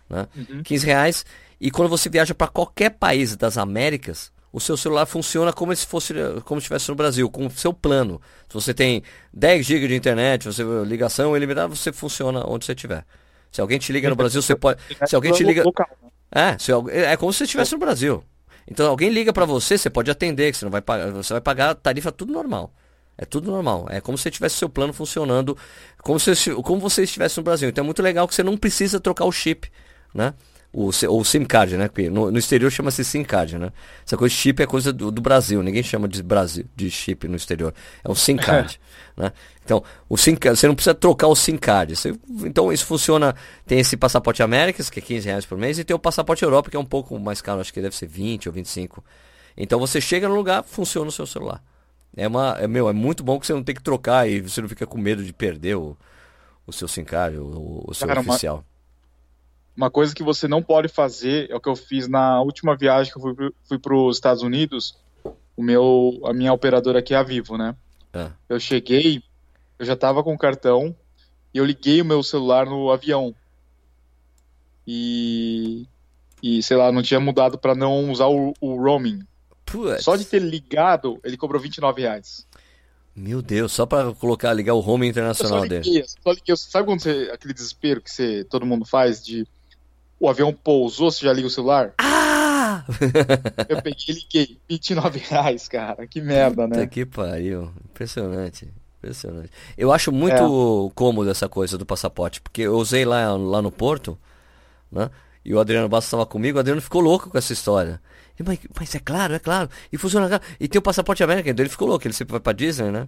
[0.10, 0.28] Né?
[0.36, 0.64] Uhum.
[0.64, 1.26] 15 reais.
[1.60, 5.86] E quando você viaja para qualquer país das Américas, o seu celular funciona como se
[5.86, 8.22] fosse como se estivesse no Brasil, com o seu plano.
[8.50, 13.06] Se você tem 10 GB de internet, você ligação ilimitada, você funciona onde você estiver.
[13.52, 14.82] Se alguém te liga no Brasil, você pode.
[15.08, 15.64] Se alguém te liga.
[15.64, 15.72] Né?
[16.34, 18.24] É, se, é como se você estivesse no Brasil.
[18.66, 21.42] Então alguém liga para você, você pode atender, que você não vai pagar, você vai
[21.42, 22.74] pagar tarifa tudo normal.
[23.22, 23.86] É tudo normal.
[23.88, 25.56] É como se tivesse seu plano funcionando,
[26.02, 27.70] como se como você estivesse no Brasil.
[27.70, 29.72] Então é muito legal que você não precisa trocar o chip,
[30.12, 30.34] né?
[30.74, 31.88] O, o SIM card, né?
[32.10, 33.72] No, no exterior chama-se SIM card, né?
[34.04, 35.62] Essa coisa de chip é coisa do, do, Brasil.
[35.62, 37.76] Ninguém chama de Brasil de chip no exterior.
[38.04, 38.80] É um SIM card,
[39.16, 39.32] né?
[39.64, 41.96] Então, o SIM, você não precisa trocar o SIM card.
[41.96, 43.36] Você, então, isso funciona.
[43.68, 46.72] Tem esse passaporte Américas, que é 15 reais por mês, e tem o passaporte Europa,
[46.72, 49.04] que é um pouco mais caro, acho que deve ser 20 ou 25.
[49.56, 51.62] Então, você chega no lugar, funciona o seu celular.
[52.16, 54.62] É, uma, é, meu, é muito bom que você não tem que trocar e você
[54.62, 55.98] não fica com medo de perder o,
[56.68, 58.58] o seu SIM card, o, o seu Cara, oficial.
[58.58, 58.72] Uma
[59.76, 63.12] uma coisa que você não pode fazer é o que eu fiz na última viagem
[63.12, 64.98] que eu fui, fui para os Estados Unidos.
[65.56, 67.76] O meu, a minha operadora aqui é a Vivo, né?
[68.14, 68.30] É.
[68.50, 69.24] Eu cheguei,
[69.80, 70.96] eu já tava com o cartão
[71.54, 73.34] e eu liguei o meu celular no avião.
[74.86, 75.88] E,
[76.44, 79.26] e sei lá, não tinha mudado para não usar o, o roaming.
[79.72, 80.04] Putz.
[80.04, 82.46] Só de ter ligado, ele cobrou 29 reais.
[83.16, 86.06] Meu Deus, só para colocar, ligar o home internacional liguei, dele.
[86.08, 89.46] Só liguei, sabe quando você, aquele desespero que você, todo mundo faz de
[90.20, 91.94] o avião pousou, você já liga o celular?
[91.98, 92.86] Ah!
[93.68, 94.58] eu peguei e liguei.
[94.70, 96.06] 29 reais, cara.
[96.06, 96.88] Que merda, Puta né?
[96.88, 97.72] que pariu.
[97.86, 98.68] Impressionante.
[99.00, 99.50] Impressionante.
[99.76, 100.94] Eu acho muito é.
[100.94, 104.16] cômodo essa coisa do passaporte, porque eu usei lá, lá no Porto,
[104.92, 105.10] né?
[105.44, 108.02] E o Adriano Bastos estava comigo, o Adriano ficou louco com essa história.
[108.46, 109.70] Mas, mas, é claro, é claro.
[109.92, 110.42] E funciona.
[110.60, 113.08] E tem o passaporte América, então ele ficou louco, ele sempre vai pra Disney, né?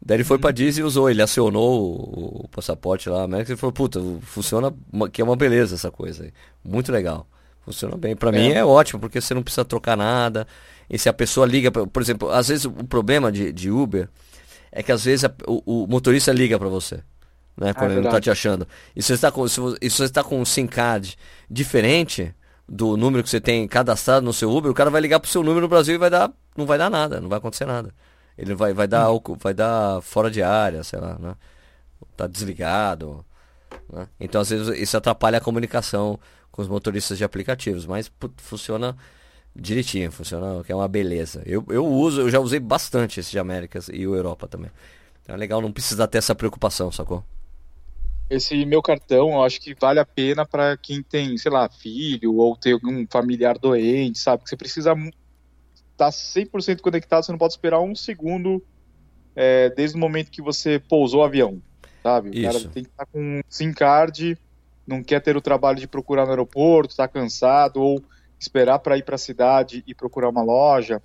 [0.00, 0.40] Daí ele foi uhum.
[0.40, 4.72] pra Disney e usou, ele acionou o, o passaporte lá, América, e falou, puta, funciona,
[5.12, 6.32] que é uma beleza essa coisa aí.
[6.64, 7.26] Muito legal.
[7.60, 8.16] Funciona bem.
[8.16, 8.32] Pra é.
[8.32, 10.46] mim é ótimo, porque você não precisa trocar nada.
[10.88, 14.08] E se a pessoa liga, pra, por exemplo, às vezes o problema de, de Uber
[14.72, 17.00] é que às vezes a, o, o, motorista liga para você.
[17.58, 18.66] Né, quando é ele não tá te achando.
[18.94, 21.18] E se você está com, se você está com um SIM card
[21.50, 22.32] diferente
[22.68, 25.42] do número que você tem cadastrado no seu Uber, o cara vai ligar pro seu
[25.42, 27.92] número no Brasil e vai dar, não vai dar nada, não vai acontecer nada.
[28.36, 29.20] Ele vai, vai, dar, hum.
[29.40, 31.34] vai dar fora de área, sei lá, né?
[32.16, 33.24] Tá desligado.
[33.92, 34.06] Né?
[34.20, 36.18] Então, às vezes, isso atrapalha a comunicação
[36.52, 38.96] com os motoristas de aplicativos, mas put, funciona
[39.56, 41.42] direitinho, funciona, que é uma beleza.
[41.44, 44.70] Eu, eu uso, eu já usei bastante esse de Américas e o Europa também.
[45.22, 47.24] Então é legal não precisar ter essa preocupação, sacou?
[48.30, 52.34] Esse meu cartão, eu acho que vale a pena para quem tem, sei lá, filho
[52.36, 54.42] ou tem algum familiar doente, sabe?
[54.42, 54.94] Que você precisa
[55.96, 58.62] tá 100% conectado, você não pode esperar um segundo
[59.34, 61.60] é, desde o momento que você pousou o avião,
[62.02, 62.30] sabe?
[62.30, 62.42] O Isso.
[62.42, 64.38] cara tem que estar tá com um SIM card,
[64.86, 68.02] não quer ter o trabalho de procurar no aeroporto, está cansado, ou
[68.38, 71.02] esperar para ir para a cidade e procurar uma loja.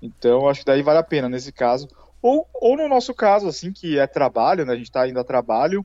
[0.00, 1.88] Então, acho que daí vale a pena nesse caso.
[2.22, 4.72] Ou, ou no nosso caso, assim, que é trabalho, né?
[4.72, 5.84] A gente está indo a trabalho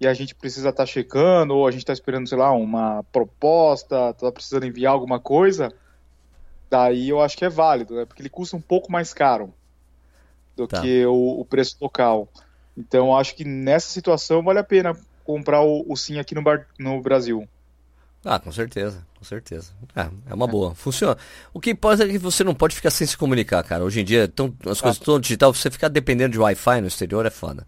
[0.00, 3.04] e a gente precisa estar tá checando, ou a gente está esperando, sei lá, uma
[3.12, 5.72] proposta, está precisando enviar alguma coisa
[6.70, 8.04] daí eu acho que é válido, né?
[8.04, 9.52] Porque ele custa um pouco mais caro
[10.56, 10.80] do tá.
[10.80, 12.28] que o, o, preço local.
[12.76, 16.42] Então eu acho que nessa situação vale a pena comprar o, o SIM aqui no,
[16.42, 17.46] bar, no Brasil.
[18.24, 19.72] Ah, com certeza, com certeza.
[19.96, 20.48] É, é uma é.
[20.48, 20.74] boa.
[20.74, 21.16] Funciona.
[21.52, 23.82] O que pode é que você não pode ficar sem se comunicar, cara.
[23.82, 27.26] Hoje em dia, tão, as coisas estão digital, você ficar dependendo de Wi-Fi no exterior
[27.26, 27.66] é foda.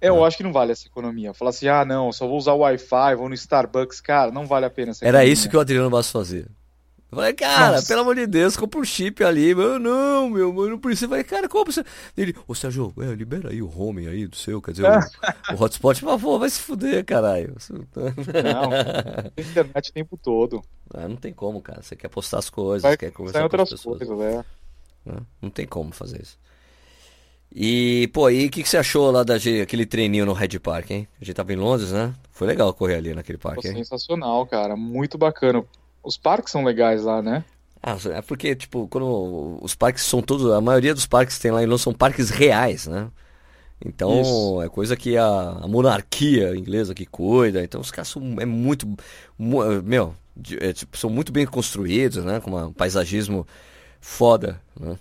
[0.00, 1.32] É, eu acho que não vale essa economia.
[1.32, 4.66] Falar assim, ah, não, só vou usar o Wi-Fi, vou no Starbucks, cara, não vale
[4.66, 6.46] a pena essa Era isso que o Adriano Basso fazia.
[7.10, 7.86] Eu falei, cara, Nossa.
[7.86, 9.54] pelo amor de Deus, compra um chip ali.
[9.54, 11.06] Meu, não, meu, mano, não precisa.
[11.06, 11.72] Eu falei, cara, compra.
[11.72, 11.84] Você...
[12.16, 14.90] Ele, ô Sérgio, é, libera aí o home aí do seu, quer dizer, o,
[15.54, 16.04] o hotspot.
[16.04, 17.54] Mas, pô, vai se fuder, caralho.
[17.70, 20.62] Não, internet o tempo todo.
[20.92, 21.80] Ah, não tem como, cara.
[21.82, 23.98] Você quer postar as coisas, vai, quer conversar com outras as pessoas.
[23.98, 24.44] Coisas, é.
[25.04, 26.38] não, não tem como fazer isso.
[27.54, 31.08] E, pô, e o que, que você achou lá daquele treininho no Red Park, hein?
[31.20, 32.14] A gente tava em Londres, né?
[32.30, 33.76] Foi legal correr ali naquele parque, pô, hein?
[33.76, 34.76] Sensacional, cara.
[34.76, 35.64] Muito bacana.
[36.02, 37.44] Os parques são legais lá, né?
[37.82, 40.50] Ah, é porque, tipo, quando os parques são todos.
[40.52, 43.08] A maioria dos parques que tem lá em Londres são parques reais, né?
[43.84, 44.62] Então Isso.
[44.62, 45.26] é coisa que a,
[45.62, 47.62] a, monarquia inglesa que cuida.
[47.62, 48.86] Então os caras são é muito.
[49.38, 50.14] Meu,
[50.60, 52.40] é, tipo, são muito bem construídos, né?
[52.40, 53.46] Com um paisagismo
[54.00, 54.98] foda, né?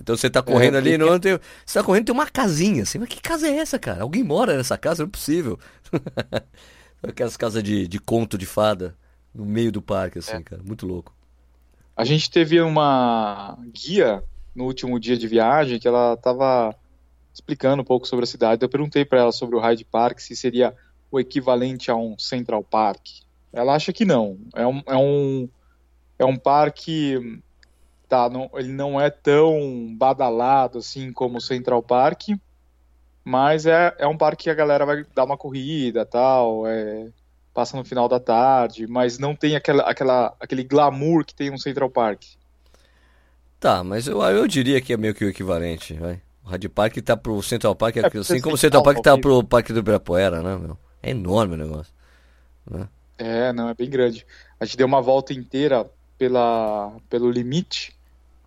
[0.00, 2.98] Então você tá correndo é, ali, não tem, você tá correndo tem uma casinha, assim,
[2.98, 4.02] mas que casa é essa, cara?
[4.02, 5.02] Alguém mora nessa casa?
[5.02, 5.58] Não é possível.
[7.02, 8.96] Aquelas casas de, de conto de fada
[9.34, 10.42] no meio do parque, assim, é.
[10.42, 10.62] cara.
[10.64, 11.14] Muito louco.
[11.96, 14.22] A gente teve uma guia
[14.54, 16.74] no último dia de viagem que ela estava
[17.32, 18.64] explicando um pouco sobre a cidade.
[18.64, 20.74] Eu perguntei para ela sobre o Hyde Park se seria
[21.10, 23.02] o equivalente a um Central Park.
[23.52, 24.38] Ela acha que não.
[24.54, 25.48] É um, é um,
[26.18, 27.40] é um parque.
[28.08, 32.30] Tá, não, ele não é tão badalado assim como o Central Park,
[33.22, 37.08] mas é, é um parque que a galera vai dar uma corrida tal, é,
[37.52, 41.58] passa no final da tarde, mas não tem aquela, aquela, aquele glamour que tem no
[41.58, 42.22] Central Park.
[43.60, 46.22] Tá, mas eu, eu diria que é meio que o equivalente, vai.
[46.42, 49.44] O Rádio Park tá pro Central Park, é, assim como o Central Park tá pro
[49.44, 50.78] Parque do Ibirapuera, né, meu?
[51.02, 51.92] É enorme o negócio.
[52.70, 52.88] Né?
[53.18, 54.24] É, não, é bem grande.
[54.58, 55.84] A gente deu uma volta inteira
[56.16, 57.97] pela, pelo limite,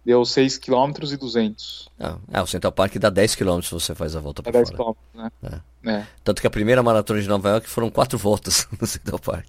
[0.06, 1.90] deu 6 km e 200.
[2.00, 4.52] Ah, é, o Central Park dá 10 km se você faz a volta é por
[4.52, 4.94] 10 fora.
[4.94, 5.32] km, né?
[5.44, 5.92] É.
[5.92, 6.08] É.
[6.24, 9.46] Tanto que a primeira maratona de Nova York foram quatro voltas no Central Park.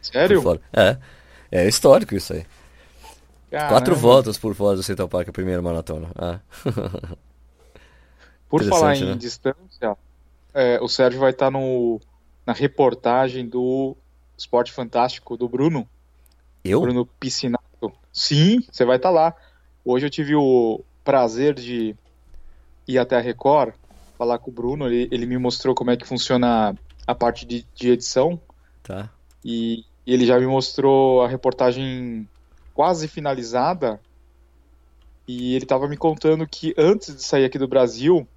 [0.00, 0.60] Sério?
[0.72, 0.98] É.
[1.50, 2.46] É histórico isso aí.
[3.50, 3.70] Caramba.
[3.70, 6.08] Quatro voltas por fora do Central Park, a primeira maratona.
[6.16, 6.38] Ah.
[8.48, 9.14] Por falar em né?
[9.14, 9.96] distância,
[10.54, 12.00] é, o Sérgio vai estar no,
[12.46, 13.94] na reportagem do
[14.36, 15.86] Esporte Fantástico do Bruno.
[16.64, 16.80] Eu?
[16.80, 17.92] Bruno Piscinato.
[18.12, 19.34] Sim, você vai estar lá.
[19.90, 21.96] Hoje eu tive o prazer de
[22.86, 23.72] ir até a Record
[24.18, 24.86] falar com o Bruno.
[24.86, 28.38] Ele, ele me mostrou como é que funciona a parte de, de edição.
[28.82, 29.08] Tá.
[29.42, 32.28] E, e ele já me mostrou a reportagem
[32.74, 33.98] quase finalizada.
[35.26, 38.28] E ele estava me contando que antes de sair aqui do Brasil,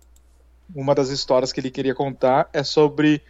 [0.73, 3.21] uma das histórias que ele queria contar é sobre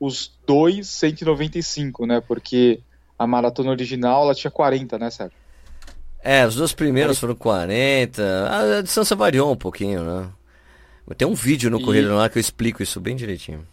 [0.00, 2.20] os dois 195, né?
[2.20, 2.80] Porque
[3.16, 5.39] a maratona original ela tinha 40, né, Sérgio?
[6.22, 8.22] É, os dois primeiros foram 40.
[8.48, 10.28] A, a distância variou um pouquinho, né?
[11.16, 13.66] Tem um vídeo no E- Correio lá que eu explico isso bem direitinho.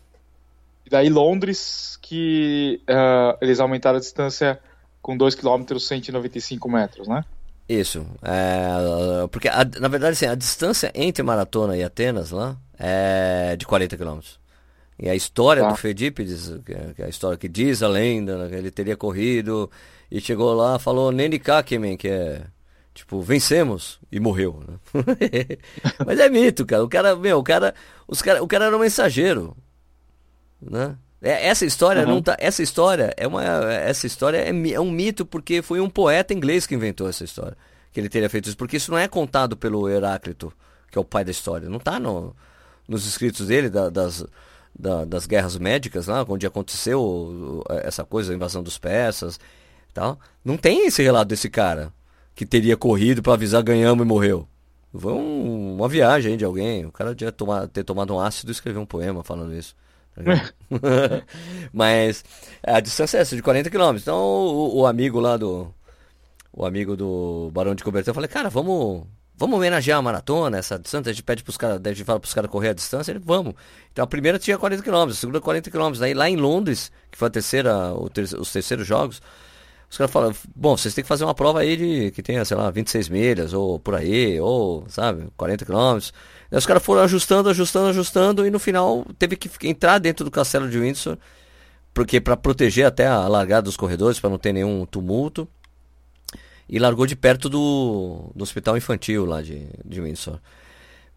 [0.86, 4.60] E daí Londres, que ah, eles aumentaram a distância
[5.02, 7.24] com 2 km 195 metros, né?
[7.70, 8.06] Isso.
[8.24, 13.66] É, porque, a- na verdade, assim, a distância entre Maratona e Atenas lá é de
[13.66, 14.20] 40 km.
[14.98, 15.70] E a história Tá.
[15.70, 16.52] do Fedípides,
[16.96, 19.70] que é a história que diz a lenda, né, ele teria corrido
[20.12, 22.42] e chegou lá, falou Nene Kakemen, que é
[22.94, 24.78] tipo, vencemos e morreu, né?
[26.06, 26.84] Mas é mito, cara.
[26.84, 27.74] O cara, meu, o cara,
[28.08, 29.56] os cara, o cara era um mensageiro,
[30.62, 30.96] né?
[31.22, 32.10] É, Essa história Uhum.
[32.16, 33.44] não tá, essa história é uma,
[33.74, 37.58] essa história é, é um mito porque foi um poeta inglês que inventou essa história,
[37.92, 40.54] que ele teria feito isso, porque isso não é contado pelo Heráclito,
[40.92, 42.36] que é o pai da história, não tá no,
[42.88, 44.24] nos escritos dele da- das,
[44.78, 49.40] da- das guerras médicas lá, onde aconteceu essa coisa, a invasão dos persas,
[49.98, 50.20] tal.
[50.46, 51.92] Não tem esse relato desse cara
[52.36, 54.48] que teria corrido pra avisar ganhamos e morreu.
[54.96, 56.86] Foi um- uma viagem aí de alguém.
[56.86, 59.76] O cara devia tomar, ter tomado um ácido e escrever um poema falando isso.
[60.16, 60.22] tá?
[61.74, 62.24] Mas
[62.64, 63.96] a distância é essa, de 40 km.
[63.98, 65.68] Então o, o amigo lá do.
[66.54, 69.06] O amigo do Barão de Cobertão, eu falei, cara, vamos.
[69.40, 72.34] Vamos homenagear a maratona, essa distância, a gente pede pros caras, a gente fala pros
[72.34, 73.54] caras correr a distância, ele, vamos.
[73.94, 75.92] Então a primeira tinha 40 km, a segunda 40 km.
[76.00, 79.22] Daí lá em Londres, que foi a terceira, o ter- os terceiros jogos,
[79.90, 82.58] os caras falam, bom, vocês têm que fazer uma prova aí de que tenha, sei
[82.58, 86.14] lá, 26 milhas, ou por aí, ou, sabe, 40 quilômetros.
[86.52, 90.70] Os caras foram ajustando, ajustando, ajustando, e no final teve que entrar dentro do castelo
[90.70, 91.18] de Windsor,
[91.94, 95.48] porque para proteger até a largada dos corredores, para não ter nenhum tumulto.
[96.70, 100.38] E largou de perto do, do hospital infantil lá de, de Windsor.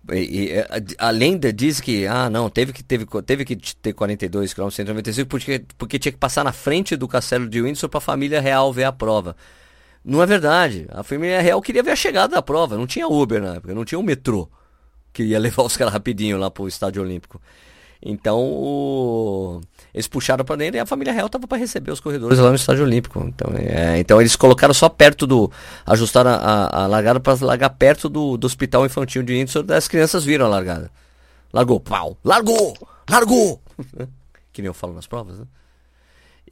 [0.09, 0.67] E, e, é,
[0.99, 5.29] a, lenda diz que, ah, não, teve que, teve, teve que ter 42 km 195
[5.29, 8.73] porque, porque tinha que passar na frente do castelo de Windsor para a família real
[8.73, 9.37] ver a prova.
[10.05, 10.87] Não é verdade.
[10.91, 12.77] A família real queria ver a chegada da prova.
[12.77, 14.49] Não tinha Uber na época, não tinha um metrô
[15.13, 17.41] que ia levar os caras rapidinho lá pro estádio olímpico.
[18.03, 19.61] Então, o-
[19.93, 22.55] eles puxaram para dentro e a família real tava para receber os corredores lá no
[22.57, 23.21] estádio olímpico.
[23.27, 25.51] Então, é, então eles colocaram só perto do.
[25.85, 29.65] ajustaram a, a, a largada para largar perto do, do hospital infantil de Windsor.
[29.73, 30.91] As crianças viram a largada.
[31.53, 32.17] Largou, pau!
[32.25, 32.75] Largou!
[33.09, 33.61] Largou!
[34.53, 35.47] que nem eu falo nas provas, né?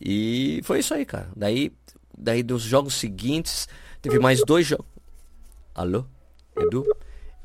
[0.01, 1.29] E foi isso aí, cara.
[1.35, 1.73] Daí,
[2.17, 3.69] daí dos jogos seguintes,
[4.03, 4.87] teve mais dois jogos.
[5.75, 6.05] Alô?
[6.57, 6.85] Edu?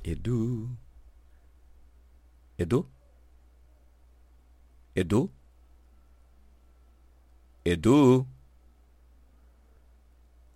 [0.04, 0.70] Edu?
[2.58, 2.86] Edu?
[4.96, 5.30] Edu?
[7.66, 8.28] Edu?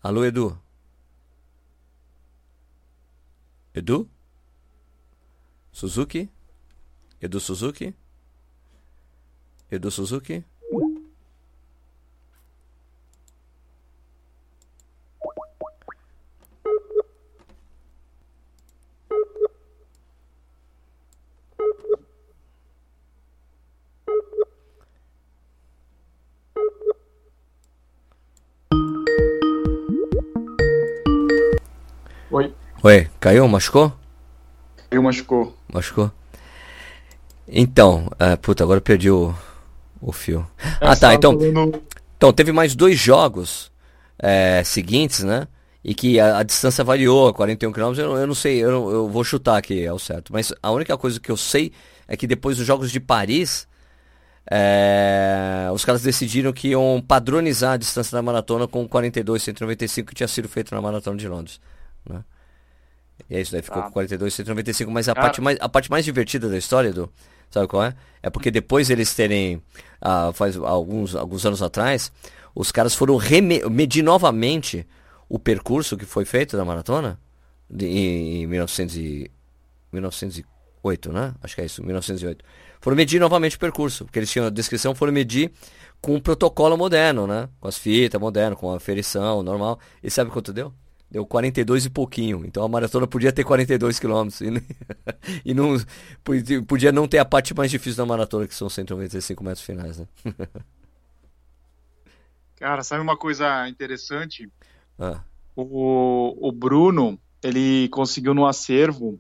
[0.04, 0.58] Alô, Edu?
[3.74, 4.10] Edu?
[5.72, 6.30] Suzuki?
[7.22, 7.94] Edu Suzuki?
[9.72, 10.44] Edu Suzuki?
[32.88, 33.10] Oi.
[33.20, 33.46] Caiu?
[33.50, 33.92] Machucou?
[34.90, 35.54] Eu machucou.
[35.74, 36.10] Machucou?
[37.46, 39.36] Então, é, puta, agora eu perdi o,
[40.00, 40.48] o fio.
[40.58, 41.38] É, Ah, tá, então.
[41.38, 41.84] falando-
[42.16, 43.70] Então, teve mais dois jogos
[44.18, 45.50] é, seguintes, né?
[45.84, 49.22] E que a, a distância variou, 41 km, eu, eu não sei, eu, eu, vou
[49.22, 50.32] chutar aqui ao certo.
[50.32, 51.74] Mas a única coisa que eu sei
[52.08, 53.68] é que depois dos Jogos de Paris,
[54.50, 60.16] é, os caras decidiram que iam padronizar a distância da maratona com 42, 195 que
[60.16, 61.60] tinha sido feito na maratona de Londres.
[62.10, 62.24] Né?
[63.30, 63.86] E é isso, daí ficou ah.
[63.86, 64.92] com 42, 195.
[64.92, 67.10] Mas a parte, mais, a parte mais divertida da história, do
[67.50, 67.96] sabe qual é?
[68.22, 69.62] É porque depois eles terem,
[70.02, 72.12] ah, faz alguns, alguns anos atrás,
[72.54, 73.18] os caras foram
[73.72, 74.86] medir novamente
[75.30, 77.20] o percurso que foi feito da maratona
[77.70, 79.32] de, em, em 1900 e,
[79.92, 81.34] 1908, né?
[81.42, 82.44] Acho que é isso, 1908
[82.80, 85.52] foram medir novamente o percurso, porque eles tinham a descrição, foram medir
[86.02, 87.50] com um protocolo moderno, né?
[87.60, 89.80] Com as fitas moderno, com a aferição normal.
[90.04, 90.74] E sabe quanto deu?
[91.10, 92.44] Deu 42 e pouquinho.
[92.46, 94.42] Então a maratona podia ter 42 quilômetros.
[95.46, 95.78] E, não,
[96.68, 100.08] podia não ter a parte mais difícil da maratona, que são 195 metros finais, né?
[102.58, 104.52] Cara, sabe uma coisa interessante?
[105.00, 105.22] Ah.
[105.56, 109.18] O, o Bruno, ele conseguiu no acervo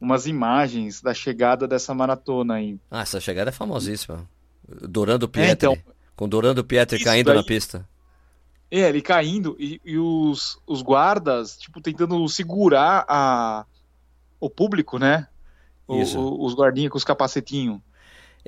[0.00, 2.78] umas imagens da chegada dessa maratona aí.
[2.90, 4.28] Ah, essa chegada é famosíssima.
[4.66, 5.50] Dorando Pietri.
[5.50, 5.78] É, então,
[6.16, 7.86] com Dorando Pietri caindo daí, na pista.
[8.70, 13.64] É, ele caindo e, e, os, os guardas, tipo, tentando segurar a,
[14.40, 15.28] o público, né?
[15.86, 17.80] O, o, os guardinhas com os capacetinhos.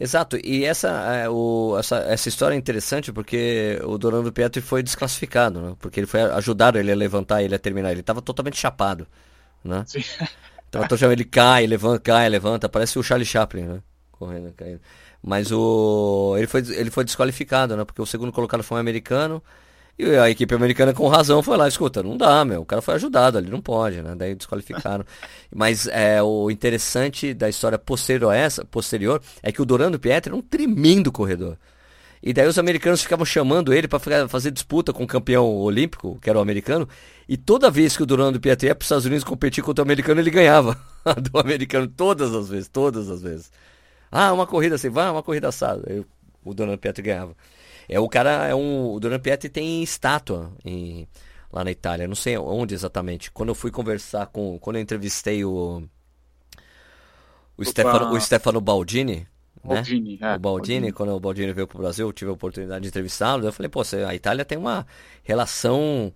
[0.01, 4.81] Exato, e essa, é, o, essa, essa história é interessante porque o Dorando Pietri foi
[4.81, 5.77] desclassificado, né?
[5.81, 7.91] Porque ele foi ajudar ele a levantar, ele a terminar.
[7.91, 9.07] Ele estava totalmente chapado,
[9.65, 9.85] né?
[9.87, 10.01] Sim.
[10.71, 12.69] Então, chamando ele cai, levanta, cai, levanta.
[12.69, 13.83] Parece o Charlie Chaplin, né?
[14.13, 14.81] Correndo, caindo.
[15.23, 16.35] Mas o.
[16.37, 17.87] Ele foi, ele foi desqualificado, né?
[17.87, 19.43] Porque o segundo colocado foi um americano.
[19.99, 22.61] E a equipe americana, com razão, foi lá, escuta, não dá, meu.
[22.61, 24.15] O cara foi ajudado ali, não pode, né?
[24.15, 25.05] Daí desqualificaram.
[25.53, 30.31] Mas é, o interessante da história posterior a essa, posterior, é que o Dorando Pietri
[30.31, 31.59] era um tremendo corredor.
[32.23, 36.31] E daí os americanos ficavam chamando ele para fazer disputa com o campeão olímpico, que
[36.31, 36.89] era o americano.
[37.29, 39.83] E toda vez que o Durano do Pietri ia para os Estados Unidos competir contra
[39.83, 40.81] o americano, ele ganhava
[41.31, 41.89] do americano.
[41.89, 43.51] Todas as vezes, todas as vezes.
[44.11, 45.83] Ah, uma corrida assim, vai, uma corrida assada.
[45.89, 46.05] Aí
[46.45, 47.37] o Durano Pietri ganhava.
[47.89, 48.93] É, o cara é um.
[48.93, 51.09] O Durano Pietri tem estátua em,
[51.53, 52.07] lá na Itália.
[52.07, 53.31] Não sei onde exatamente.
[53.31, 54.59] Quando eu fui conversar com.
[54.59, 55.83] Quando eu entrevistei o.
[57.57, 59.27] O Stefano, o Stefano Baldini,
[59.65, 59.77] né?
[59.77, 62.35] Baldini, é, o Baldini, Baldini, quando o Baldini veio para o Brasil, eu tive a
[62.35, 63.45] oportunidade de entrevistá-lo.
[63.45, 64.87] Eu falei, pô, a Itália tem uma
[65.25, 66.13] relação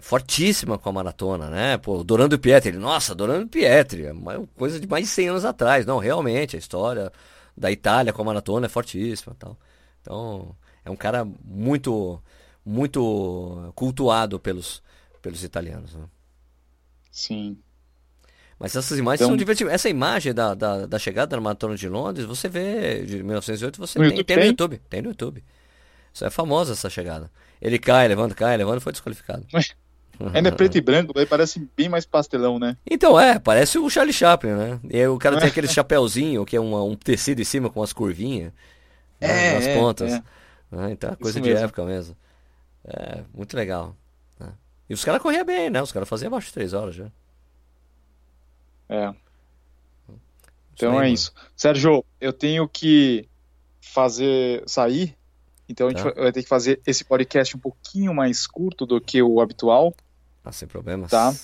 [0.00, 1.78] fortíssima com a maratona, né?
[1.78, 4.14] Pô, Dorando Pietri, nossa, Dorando Pietri, é
[4.56, 5.86] coisa de mais de 100 anos atrás.
[5.86, 7.10] Não, realmente, a história
[7.56, 9.52] da Itália com a maratona é fortíssima, tal.
[9.52, 9.72] Então,
[10.84, 12.22] é um cara muito
[12.64, 14.82] muito cultuado pelos
[15.20, 16.04] pelos italianos, né?
[17.10, 17.58] Sim.
[18.58, 19.72] Mas essas imagens então, são divertidas.
[19.72, 23.98] Essa imagem da, da, da, chegada na Maratona de Londres, você vê, de 1908, você
[23.98, 24.80] tem, tem, tem, no YouTube.
[24.88, 25.44] Tem no YouTube.
[26.14, 27.30] Isso é famosa essa chegada.
[27.60, 29.44] Ele cai, levanta, cai, levanta foi desqualificado.
[30.32, 32.76] Ainda é preto e branco, daí parece bem mais pastelão, né?
[32.88, 34.80] Então, é, parece o Charlie Chaplin, né?
[34.88, 37.92] E o cara tem aquele chapéuzinho, que é uma, um tecido em cima com umas
[37.92, 38.52] curvinhas
[39.24, 40.12] é, nas é, pontas.
[40.12, 40.22] É.
[40.72, 41.64] Ah, então é coisa Isso de mesmo.
[41.64, 42.16] época mesmo.
[42.84, 43.94] É, muito legal.
[44.38, 44.52] Né?
[44.88, 45.82] E os caras corriam bem, né?
[45.82, 47.06] Os caras faziam abaixo de 3 horas já.
[48.88, 49.14] É.
[50.74, 51.32] Então é isso.
[51.56, 53.28] Sérgio, eu tenho que
[53.80, 55.16] fazer sair,
[55.68, 56.10] então a gente tá.
[56.20, 59.94] vai ter que fazer esse podcast um pouquinho mais curto do que o habitual.
[60.44, 61.10] Ah, sem problemas.
[61.10, 61.34] Tá?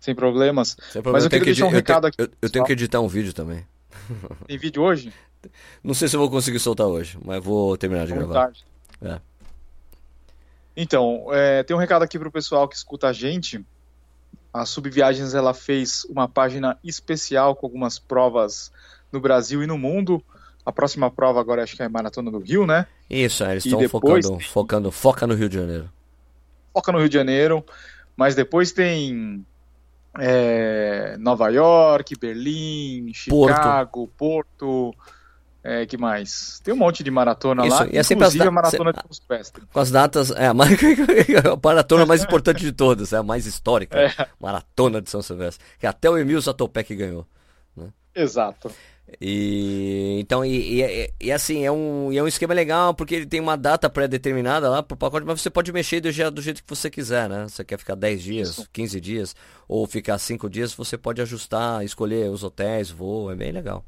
[0.00, 0.76] Sem problemas.
[0.90, 1.24] Sem problemas.
[1.24, 2.20] Mas eu, eu queria deixar um recado aqui.
[2.20, 3.64] Eu, eu tenho que editar um vídeo também.
[4.46, 5.12] Tem vídeo hoje?
[5.82, 8.34] Não sei se eu vou conseguir soltar hoje, mas vou terminar de gravar.
[8.34, 8.64] Tarde.
[9.02, 9.20] É.
[10.76, 13.64] Então, é, tem um recado aqui pro pessoal que escuta a gente.
[14.52, 18.72] A Subviagens ela fez uma página especial com algumas provas
[19.10, 20.22] no Brasil e no mundo.
[20.64, 22.86] A próxima prova agora acho que é a Maratona do Rio, né?
[23.10, 24.24] Isso, é, eles estão depois...
[24.24, 25.90] focando, focando, foca no Rio de Janeiro.
[26.72, 27.64] Foca no Rio de Janeiro,
[28.16, 29.44] mas depois tem
[30.18, 34.96] é, Nova York, Berlim, Chicago, Porto, Porto
[35.64, 36.60] é, que mais?
[36.64, 39.62] Tem um monte de maratona Isso, lá, e é inclusive a maratona de Silvestre.
[39.72, 40.50] Com as datas, é a,
[41.52, 44.26] a maratona mais importante de todas, é a mais histórica, é.
[44.40, 47.26] maratona de São Silvestre, que até o Emil Zatopek ganhou.
[47.76, 47.88] Né?
[48.12, 48.72] Exato.
[49.20, 53.40] E então, e, e, e, assim, é um, é um esquema legal, porque ele tem
[53.40, 56.90] uma data pré-determinada lá pro pacote, mas você pode mexer do, do jeito que você
[56.90, 57.46] quiser, né?
[57.48, 58.68] Você quer ficar 10 dias, Isso.
[58.72, 59.36] 15 dias,
[59.68, 63.84] ou ficar 5 dias, você pode ajustar, escolher os hotéis, voo, é bem legal.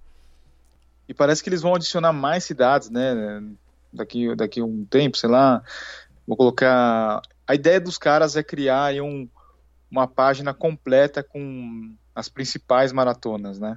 [1.09, 3.43] E parece que eles vão adicionar mais cidades, né?
[3.93, 5.63] Daqui, daqui um tempo, sei lá.
[6.27, 7.21] Vou colocar.
[7.47, 9.29] A ideia dos caras é criar um,
[9.91, 13.77] uma página completa com as principais maratonas, né?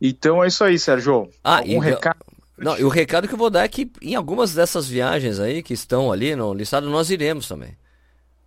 [0.00, 1.28] Então é isso aí, Sérgio.
[1.42, 1.80] Ah, um então...
[1.80, 2.24] recado.
[2.56, 5.62] Não, e o recado que eu vou dar é que em algumas dessas viagens aí
[5.62, 7.76] que estão ali no listado, nós iremos também.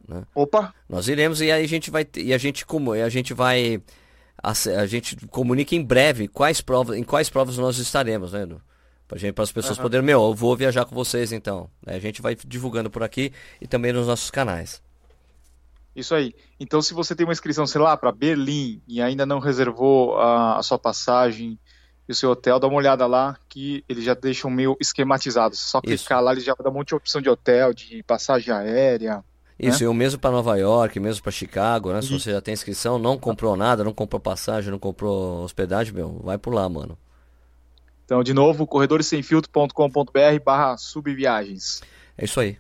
[0.08, 0.24] Né?
[0.34, 0.74] Opa!
[0.88, 3.82] Nós iremos e aí a gente vai e a gente como a gente vai
[4.42, 8.48] a, a, gente comunica em breve quais provas em quais provas nós estaremos, né?
[9.08, 9.84] Pra gente, para as pessoas uhum.
[9.84, 11.70] poderem, meu, eu vou viajar com vocês então.
[11.86, 13.32] A gente vai divulgando por aqui
[13.62, 14.82] e também nos nossos canais.
[15.96, 16.34] Isso aí.
[16.60, 20.58] Então, se você tem uma inscrição, sei lá, para Berlim e ainda não reservou a,
[20.58, 21.58] a, sua passagem
[22.08, 25.60] e o seu hotel, dá uma olhada lá que eles já deixam meio esquematizados.
[25.60, 29.24] Só clicar lá, eles já dão um monte de opção de hotel, de passagem aérea.
[29.58, 29.86] Isso, né?
[29.86, 32.02] e o mesmo para Nova York, mesmo para Chicago, né?
[32.02, 32.20] Se e...
[32.20, 36.38] você já tem inscrição, não comprou nada, não comprou passagem, não comprou hospedagem, meu, vai
[36.38, 36.98] por lá, mano.
[38.04, 41.82] Então, de novo, corredoressemfiltro.com.br barra subviagens.
[42.18, 42.58] É isso aí.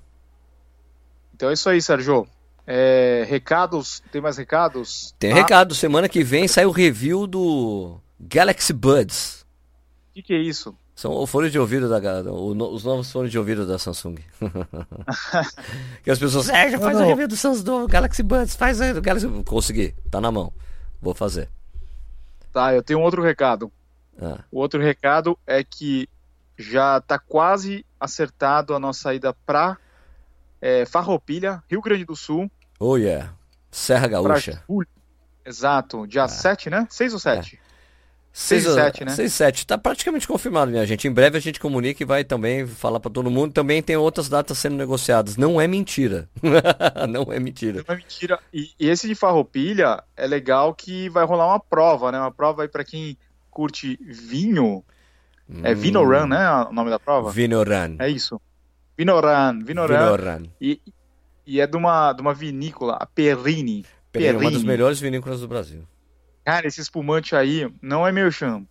[1.35, 2.27] Então é isso aí, Sérgio.
[2.65, 5.13] É, recados, tem mais recados?
[5.19, 5.35] Tem ah.
[5.35, 5.75] recado.
[5.75, 9.45] Semana que vem sai o review do Galaxy Buds.
[10.09, 10.75] O que, que, é isso?
[10.95, 11.99] São o fone de ouvido da
[12.31, 14.15] os novos fones de ouvido da Samsung.
[16.01, 19.93] que as pessoas, Sérgio, faz o review do Samsung Galaxy Buds, faz o Galaxy Consegui,
[20.09, 20.53] tá na mão.
[21.01, 21.49] Vou fazer.
[22.53, 23.69] Tá, eu tenho um outro recado.
[24.17, 24.39] Ah.
[24.49, 26.07] O outro recado é que
[26.57, 29.77] já tá quase acertado a nossa ida pra
[30.61, 32.49] é, Farroupilha, Rio Grande do Sul.
[32.79, 33.33] Oh yeah,
[33.69, 34.63] Serra Gaúcha.
[35.45, 36.27] Exato, dia é.
[36.29, 36.87] 7, né?
[36.89, 37.59] 6 ou 7?
[37.61, 37.64] É.
[38.35, 39.11] 6 e 7, né?
[39.13, 39.65] 6 e 7.
[39.65, 41.07] Tá praticamente confirmado, minha gente.
[41.07, 43.53] Em breve a gente comunica e vai também falar para todo mundo.
[43.53, 45.37] Também tem outras datas sendo negociadas.
[45.37, 46.27] Não é mentira.
[47.07, 47.81] Não é mentira.
[47.87, 48.37] Não é mentira.
[48.53, 52.19] E, esse de Farroupilha é legal que vai rolar uma prova, né?
[52.19, 53.17] Uma prova aí para quem
[53.49, 54.83] curte vinho.
[55.49, 55.61] É hum.
[55.63, 56.49] É Vinoran, né?
[56.69, 57.31] O nome da prova?
[57.31, 57.95] Vinoran.
[57.99, 58.41] É isso.
[58.97, 59.97] Vinoran, Vinoran.
[59.97, 60.43] Vinoran.
[60.59, 60.81] E,
[61.47, 63.85] e é de uma, de uma vinícola, a Perrini.
[64.11, 65.87] Perrini, uma das melhores vinícolas do Brasil.
[66.45, 68.63] Cara, esse espumante aí não é merchan.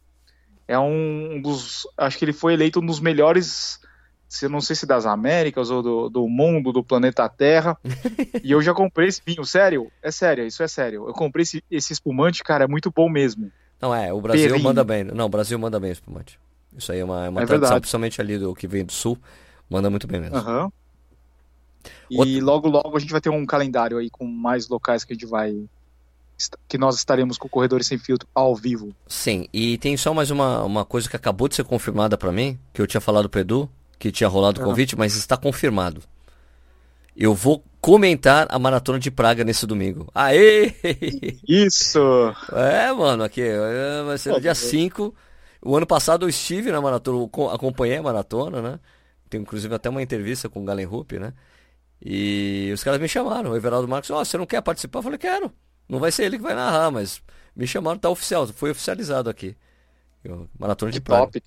[0.67, 1.87] É um, dos.
[1.99, 3.81] Acho que ele foi eleito um dos melhores.
[4.29, 7.77] Se não sei se das Américas ou do, do mundo, do planeta Terra.
[8.43, 9.93] e eu já comprei esse vinho, sério?
[10.03, 11.07] É sério, isso é sério.
[11.07, 13.51] Eu comprei esse, esse espumante, cara, é muito bom mesmo.
[13.81, 14.65] Não, é, o Brasil Perrini.
[14.65, 15.05] manda bem.
[15.05, 16.39] Não, o Brasil manda bem espumante.
[16.77, 17.81] Isso aí é uma, é uma é tradição, verdade.
[17.81, 19.19] principalmente ali do que vem do sul.
[19.69, 20.37] Manda muito bem mesmo.
[20.39, 20.73] Uhum.
[22.11, 22.45] E Outra...
[22.45, 25.27] logo, logo a gente vai ter um calendário aí com mais locais que a gente
[25.27, 25.55] vai.
[26.69, 28.95] Que nós estaremos com Corredores Sem Filtro ao vivo.
[29.07, 32.59] Sim, e tem só mais uma, uma coisa que acabou de ser confirmada para mim,
[32.73, 36.03] que eu tinha falado pro Edu, que tinha rolado o convite, mas está confirmado.
[37.17, 40.09] Eu vou comentar a maratona de Praga nesse domingo.
[40.15, 40.75] Aê!
[41.47, 42.01] Isso!
[42.53, 45.15] É, mano, aqui é, vai ser no dia 5.
[45.63, 48.81] O ano passado eu estive na maratona, acompanhei a maratona, né?
[49.31, 51.33] Tem inclusive até uma entrevista com o Galen Rupp, né?
[52.05, 54.99] E os caras me chamaram, o Everaldo Marcos, ó, oh, você não quer participar?
[54.99, 55.53] Eu falei, quero.
[55.89, 57.21] Não vai ser ele que vai narrar, mas
[57.55, 59.57] me chamaram, tá oficial, foi oficializado aqui.
[60.25, 61.25] Eu, maratona de praia.
[61.25, 61.43] Top.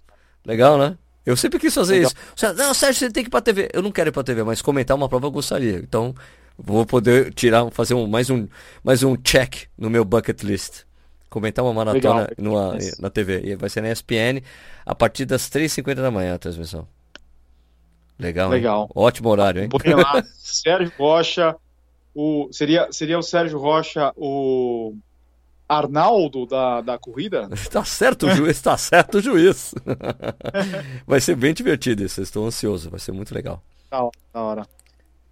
[0.46, 0.98] Legal, né?
[1.26, 2.12] Eu sempre quis fazer Legal.
[2.36, 2.54] isso.
[2.56, 3.70] Não, Sérgio, você tem que ir pra TV.
[3.74, 5.78] Eu não quero ir pra TV, mas comentar uma prova eu gostaria.
[5.78, 6.16] Então,
[6.58, 8.48] vou poder tirar, fazer um, mais, um,
[8.84, 10.84] mais um check no meu bucket list.
[11.30, 13.42] Comentar uma maratona numa, na TV.
[13.44, 14.42] E vai ser na ESPN
[14.86, 16.88] a partir das 3h50 da manhã a transmissão.
[18.18, 18.50] Legal.
[18.50, 18.84] Legal.
[18.84, 18.90] Hein?
[18.96, 19.70] Ótimo horário, hein?
[19.98, 21.56] lá, Sérgio Rocha,
[22.18, 24.96] o seria seria o Sérgio Rocha o
[25.70, 27.48] Arnaldo da, da corrida?
[27.54, 29.76] Está certo juiz, está certo o juiz.
[31.06, 33.62] vai ser bem divertido isso, estou ansioso, vai ser muito legal.
[33.92, 34.68] Da hora.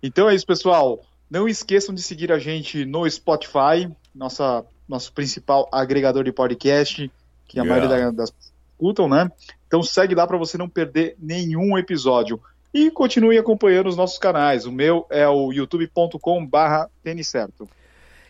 [0.04, 1.04] Então é isso, pessoal.
[1.28, 7.12] Não esqueçam de seguir a gente no Spotify, nossa, nosso principal agregador de podcast,
[7.48, 7.88] que a yeah.
[7.90, 8.32] maioria das
[8.76, 9.32] escutam, né?
[9.66, 12.40] Então segue lá para você não perder nenhum episódio.
[12.76, 14.66] E continue acompanhando os nossos canais.
[14.66, 16.92] O meu é o youtube.com barra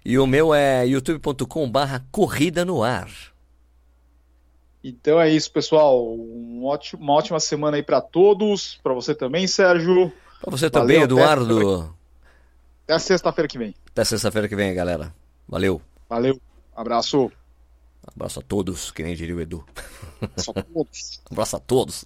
[0.05, 3.09] E o meu é youtube.com barra corrida no ar.
[4.83, 6.15] Então é isso, pessoal.
[6.15, 8.79] Um ótimo, uma ótima semana aí para todos.
[8.83, 10.13] Para você também, Sérgio.
[10.39, 11.95] Para você também, Valeu, Eduardo.
[12.83, 13.73] Até, até sexta-feira que vem.
[13.89, 15.11] Até sexta-feira que vem, galera.
[15.49, 15.81] Valeu.
[16.07, 16.39] Valeu.
[16.75, 17.31] Abraço.
[18.05, 19.65] Abraço a todos, que nem diria o Edu.
[20.21, 21.21] Abraço a todos.
[21.31, 22.05] Abraço a todos.